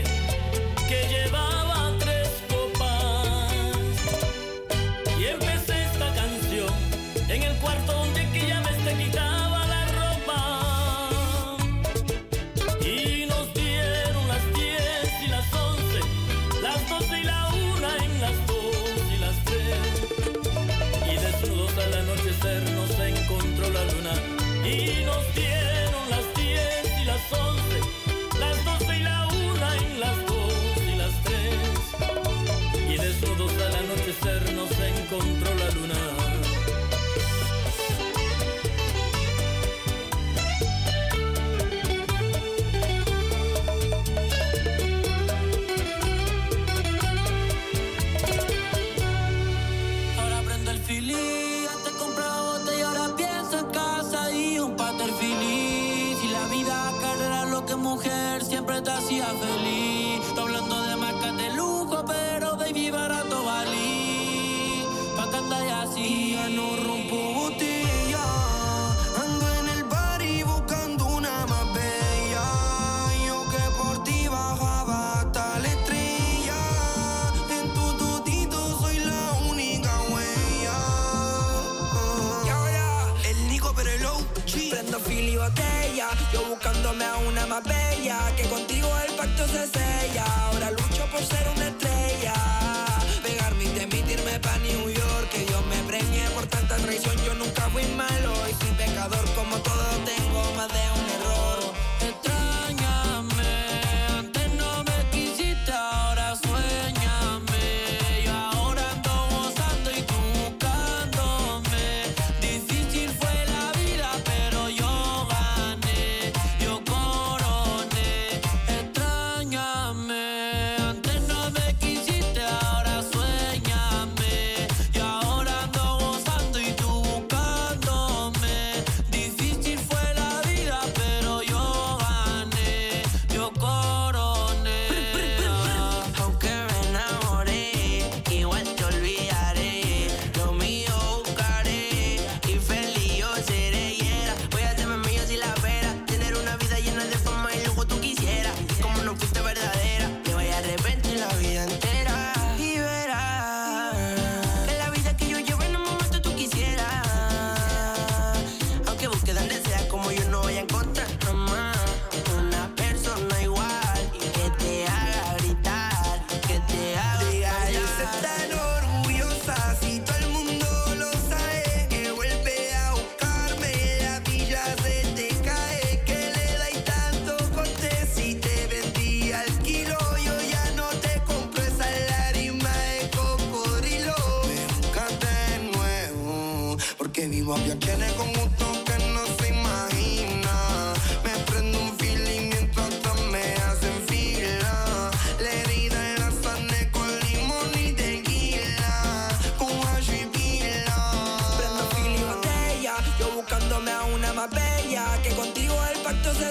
[86.90, 90.39] Dándome a una más bella, que contigo el pacto se sella.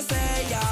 [0.02, 0.68] say, yeah.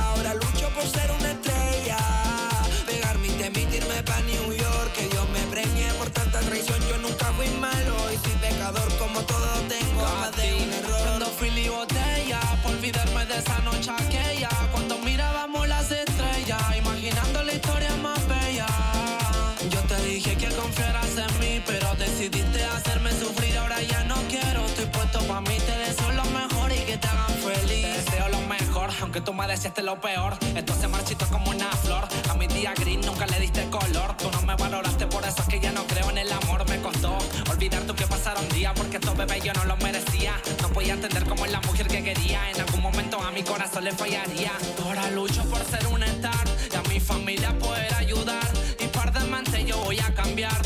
[29.16, 30.36] que tú me decías este lo peor.
[30.54, 32.06] Esto se marchito como una flor.
[32.28, 34.14] A mi día gris nunca le diste color.
[34.18, 36.68] Tú no me valoraste, por eso es que ya no creo en el amor.
[36.68, 37.16] Me costó
[37.50, 40.34] olvidar tú que pasaron días, porque estos bebés yo no los merecía.
[40.60, 42.50] No podía entender cómo es la mujer que quería.
[42.50, 44.52] En algún momento a mi corazón le fallaría.
[44.84, 48.46] Ahora lucho por ser un estar y a mi familia poder ayudar.
[48.78, 50.60] Y par de mente yo voy a cambiar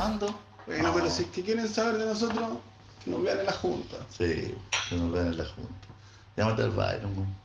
[0.00, 0.34] llamando.
[0.66, 0.94] Bueno, no.
[0.94, 2.58] pero si es que quieren saber de nosotros,
[3.04, 3.96] que nos vean en la junta.
[4.10, 4.54] Sí,
[4.88, 5.88] que nos vean en la junta.
[6.36, 7.40] Llámate al Byron.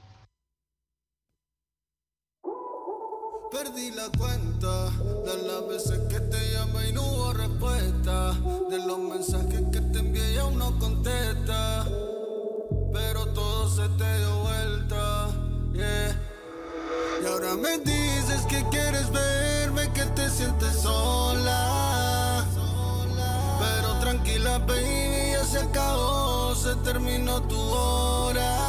[3.51, 8.33] Perdí la cuenta de las veces que te llama y no hubo respuesta.
[8.69, 11.85] De los mensajes que te envié y aún no contesta.
[12.93, 15.27] Pero todo se te dio vuelta.
[15.73, 16.21] Yeah.
[17.23, 21.24] Y ahora me dices que quieres verme, que te sientes solo
[24.59, 28.64] baby, ya se acabó, se terminó tu hora.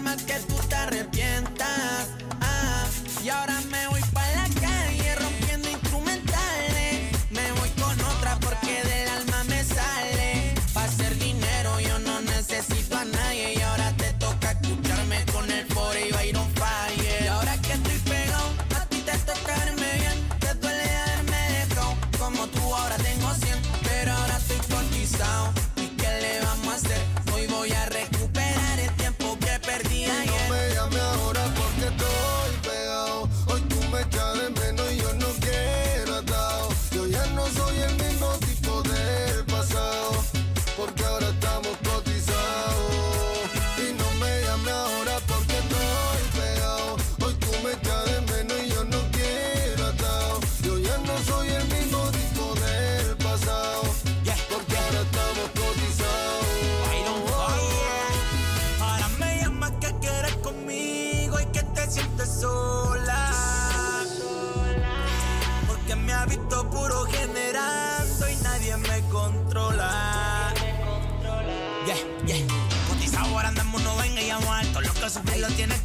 [0.00, 2.08] más que tú te arrepientas.
[2.40, 2.86] Ah,
[3.22, 3.59] y ahora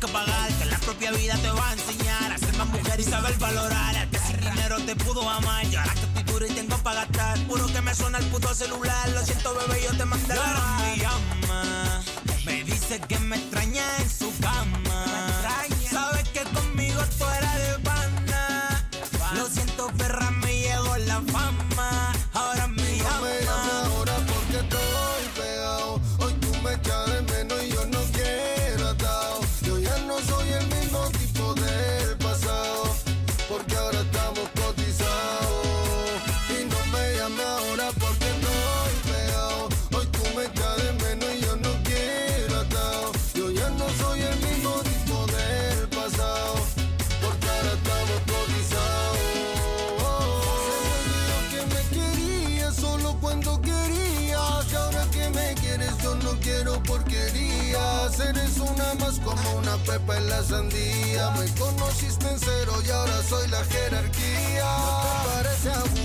[0.06, 3.38] que pagar, la propia vida te va a enseñar a ser más mujer y saber
[3.38, 3.96] valorar.
[3.96, 7.02] Al que sin dinero te pudo amar, y ahora que estoy duro y tengo para
[7.02, 9.10] gastar, puro que me suena el puto celular.
[9.10, 10.36] Lo siento, bebé, yo te mandé
[59.86, 61.32] pepa en la sandía.
[61.32, 64.66] Me conociste en cero y ahora soy la jerarquía.
[65.04, 66.05] Te parece aburrido?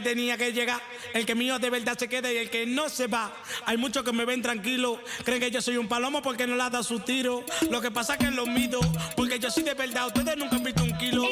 [0.00, 0.80] tenía que llegar.
[1.14, 3.32] El que mío de verdad se queda y el que no se va.
[3.64, 5.00] Hay muchos que me ven tranquilo.
[5.24, 7.44] Creen que yo soy un palomo porque no la da su tiro.
[7.70, 8.80] Lo que pasa es que lo mido.
[9.16, 10.06] Porque yo soy de verdad.
[10.06, 11.24] Ustedes nunca han visto un kilo.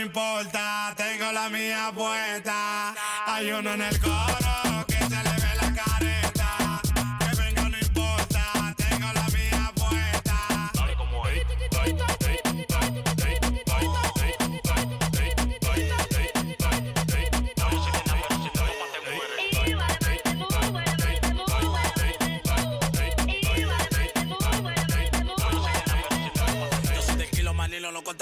[0.00, 2.94] importa, tengo la mía puesta.
[3.26, 4.39] Hay uno en el coche.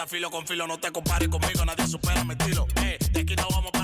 [0.06, 2.66] filo con filo, no te compares conmigo, nadie supera mi estilo.
[2.82, 3.77] Eh, aquí no vamos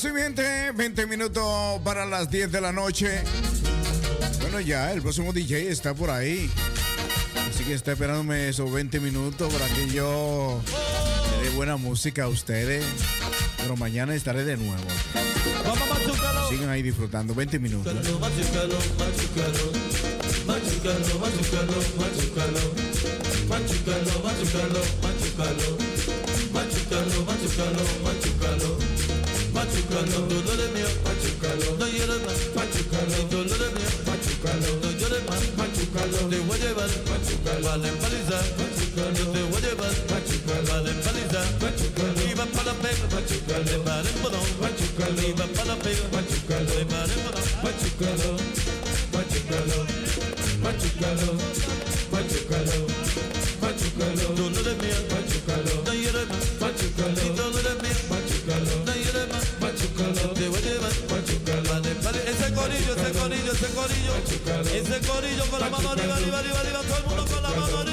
[0.00, 3.22] siguiente, 20 minutos para las 10 de la noche.
[4.40, 6.50] Bueno, ya, el próximo DJ está por ahí.
[7.50, 10.62] Así que está esperándome esos 20 minutos para que yo
[11.42, 12.82] le dé buena música a ustedes.
[13.58, 14.82] Pero mañana estaré de nuevo.
[16.48, 17.94] Sigan ahí disfrutando, 20 minutos.
[17.94, 18.00] ¿eh?
[29.90, 36.18] pachucalo, dolore mio pachucalo, no llore más pachucalo, dolore mio pachucalo, no llore más pachucalo,
[36.30, 40.92] te voy a llevar pachucalo, vale paliza pachucalo, yo te voy a llevar pachucalo, vale
[41.02, 46.06] paliza pachucalo, iba para la pega pachucalo, le vale bodón pachucalo, iba para la pega
[46.14, 48.30] pachucalo, le vale bodón pachucalo,
[49.10, 49.78] pachucalo,
[50.62, 51.28] pachucalo,
[52.14, 52.78] pachucalo,
[53.60, 56.59] pachucalo, dolore mio pachucalo, no llore más
[64.20, 67.78] Ese corillo con la mano arriba, arriba, arriba, arriba, todo el mundo con la mano
[67.78, 67.89] arriba.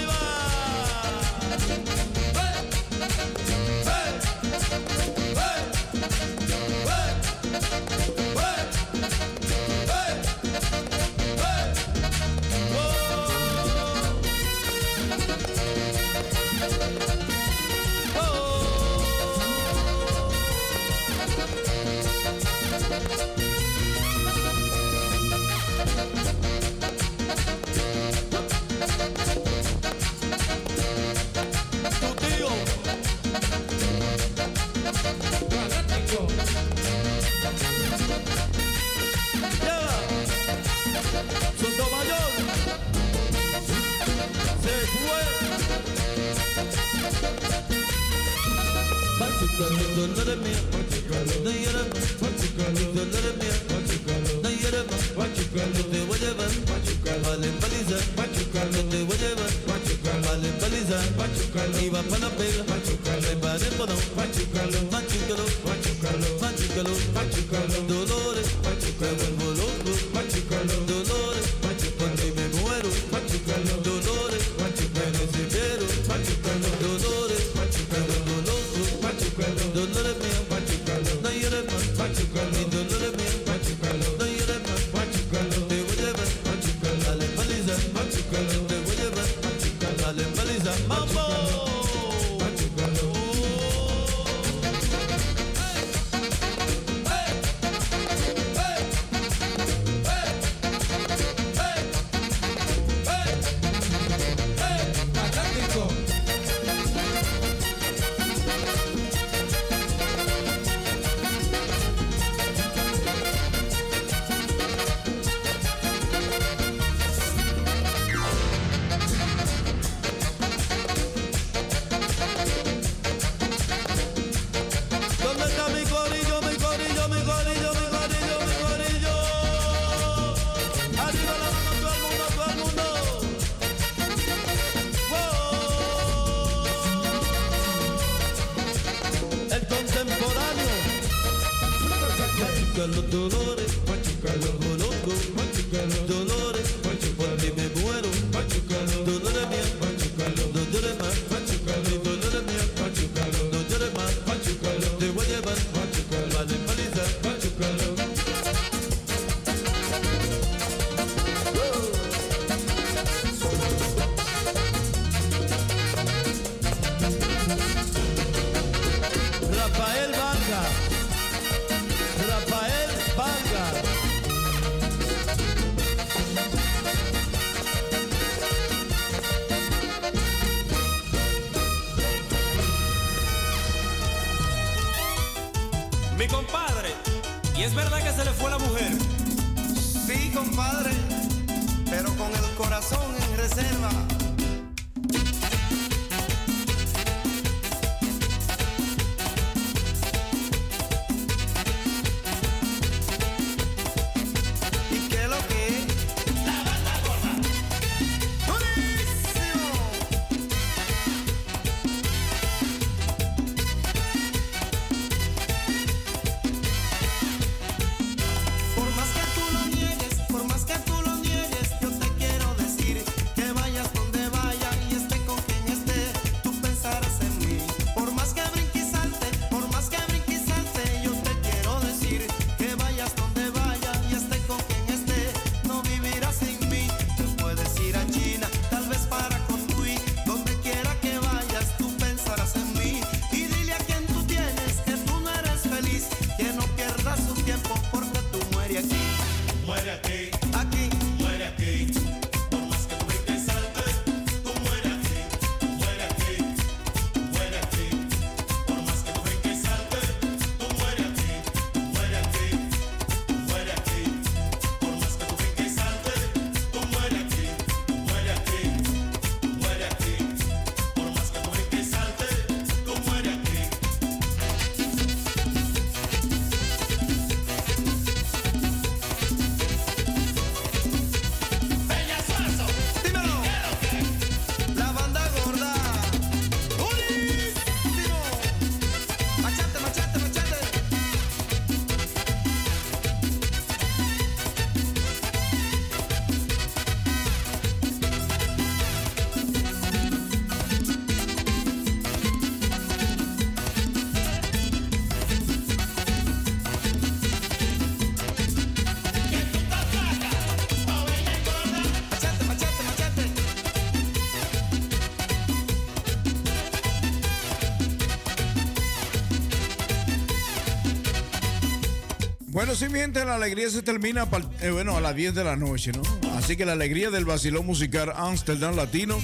[322.68, 324.28] Bueno, sí, mi gente, la alegría se termina a,
[324.60, 326.02] eh, bueno, a las 10 de la noche, ¿no?
[326.36, 329.18] Así que la alegría del vacilón musical Amsterdam Latino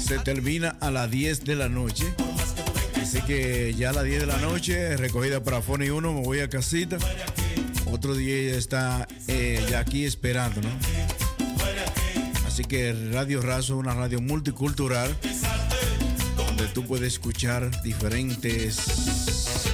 [0.00, 2.06] se termina a las 10 de la noche.
[3.02, 6.40] Así que ya a las 10 de la noche, recogida para Fony 1, me voy
[6.40, 6.96] a casita.
[7.92, 10.70] Otro día está eh, ya aquí esperando, ¿no?
[12.46, 15.14] Así que Radio Razo es una radio multicultural
[16.34, 18.78] donde tú puedes escuchar diferentes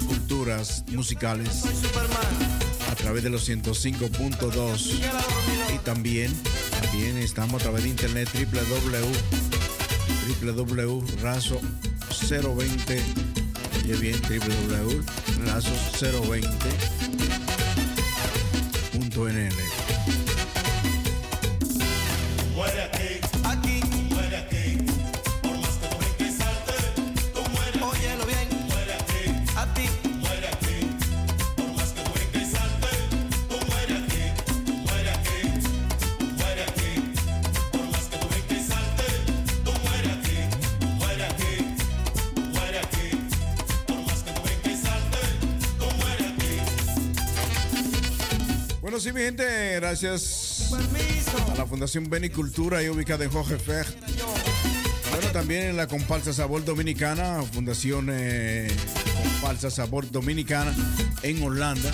[0.09, 1.62] culturas musicales
[3.05, 4.99] través de los 105.2
[5.74, 6.33] y también,
[6.81, 9.12] también estamos a través de internet www
[10.41, 13.02] www.raso020
[13.84, 16.93] oye bien www.raso020
[49.37, 50.73] gracias
[51.53, 53.87] a la Fundación Benicultura y ubicada en Jorge Fer.
[55.11, 58.69] Bueno, también en la Comparsa Sabor Dominicana, Fundación eh,
[59.23, 60.75] Comparsa Sabor Dominicana
[61.23, 61.91] en Holanda.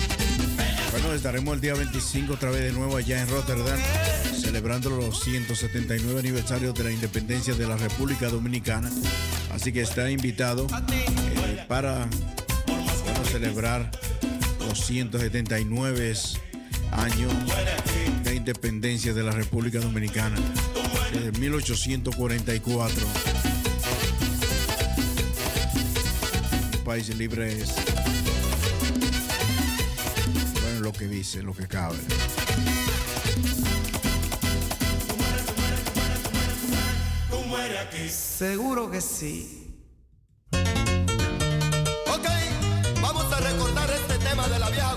[0.91, 3.79] Bueno, estaremos el día 25 otra vez de nuevo allá en Rotterdam,
[4.39, 8.91] celebrando los 179 aniversarios de la independencia de la República Dominicana.
[9.53, 12.07] Así que está invitado eh, para
[13.31, 13.89] celebrar
[14.59, 16.13] los 179
[16.91, 17.33] años
[18.23, 20.37] de independencia de la República Dominicana
[21.13, 23.07] desde 1844.
[26.73, 27.73] Un país libre es
[30.61, 31.97] bueno lo que dice, lo que cabe.
[37.29, 38.09] Tú mueres aquí.
[38.09, 39.57] Seguro que sí.
[42.07, 42.27] Ok,
[43.01, 44.95] vamos a recordar este tema de la vieja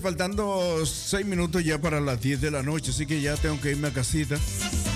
[0.00, 3.72] Faltando seis minutos ya para las 10 de la noche, así que ya tengo que
[3.72, 4.38] irme a casita.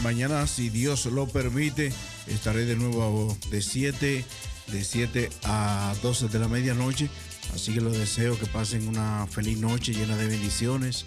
[0.03, 1.93] Mañana, si Dios lo permite,
[2.29, 4.25] estaré de nuevo de 7,
[4.69, 7.11] de 7 a 12 de la medianoche.
[7.55, 11.05] Así que les deseo que pasen una feliz noche llena de bendiciones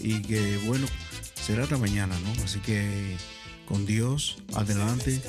[0.00, 0.88] y que, bueno,
[1.40, 2.42] será hasta mañana, ¿no?
[2.42, 3.16] Así que
[3.66, 5.22] con Dios, adelante.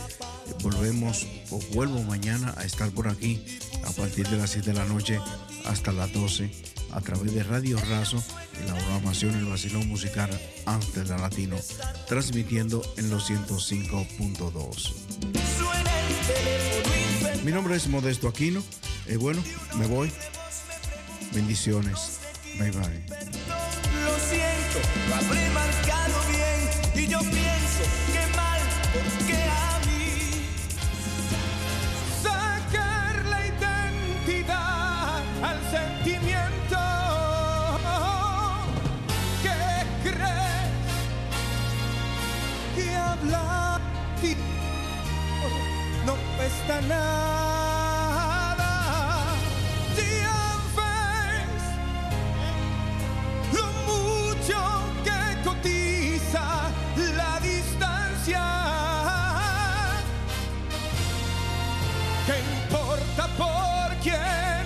[0.64, 3.46] Volvemos o vuelvo mañana a estar por aquí
[3.86, 5.20] a partir de las 7 de la noche
[5.66, 8.24] hasta las 12 a través de Radio Razo
[8.62, 10.30] y la programación El Vacilón Musical
[10.94, 11.56] de Latino,
[12.08, 14.94] transmitiendo en los 105.2.
[17.44, 18.62] Mi nombre es Modesto Aquino.
[19.08, 19.42] Eh, bueno,
[19.78, 20.12] me voy.
[21.34, 22.20] Bendiciones.
[22.60, 23.04] Bye bye.
[23.08, 28.60] Lo siento, lo habré marcado bien y yo pienso que mal,
[28.94, 29.77] porque
[46.48, 48.38] cuesta nada.
[53.54, 54.58] Lo mucho
[55.04, 56.46] que cotiza
[57.16, 58.44] la distancia.
[62.26, 64.64] ¿Qué importa por quién?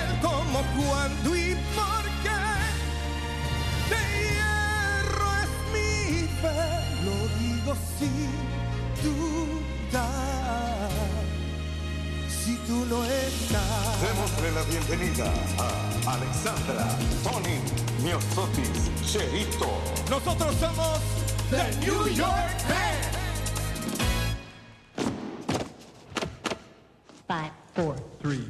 [0.00, 2.44] El cómo, cuándo y por qué.
[3.90, 4.02] De
[4.36, 6.62] hierro es mi fe,
[7.04, 8.43] lo digo sin
[12.66, 14.00] tú no estás.
[14.00, 15.26] Démosle la bienvenida
[15.58, 16.88] a Alexandra,
[17.22, 17.60] Tony,
[18.02, 19.68] Miosotis, Cherito.
[20.10, 21.00] Nosotros somos
[21.50, 23.14] The New York Band.
[27.26, 28.46] Five, four, three,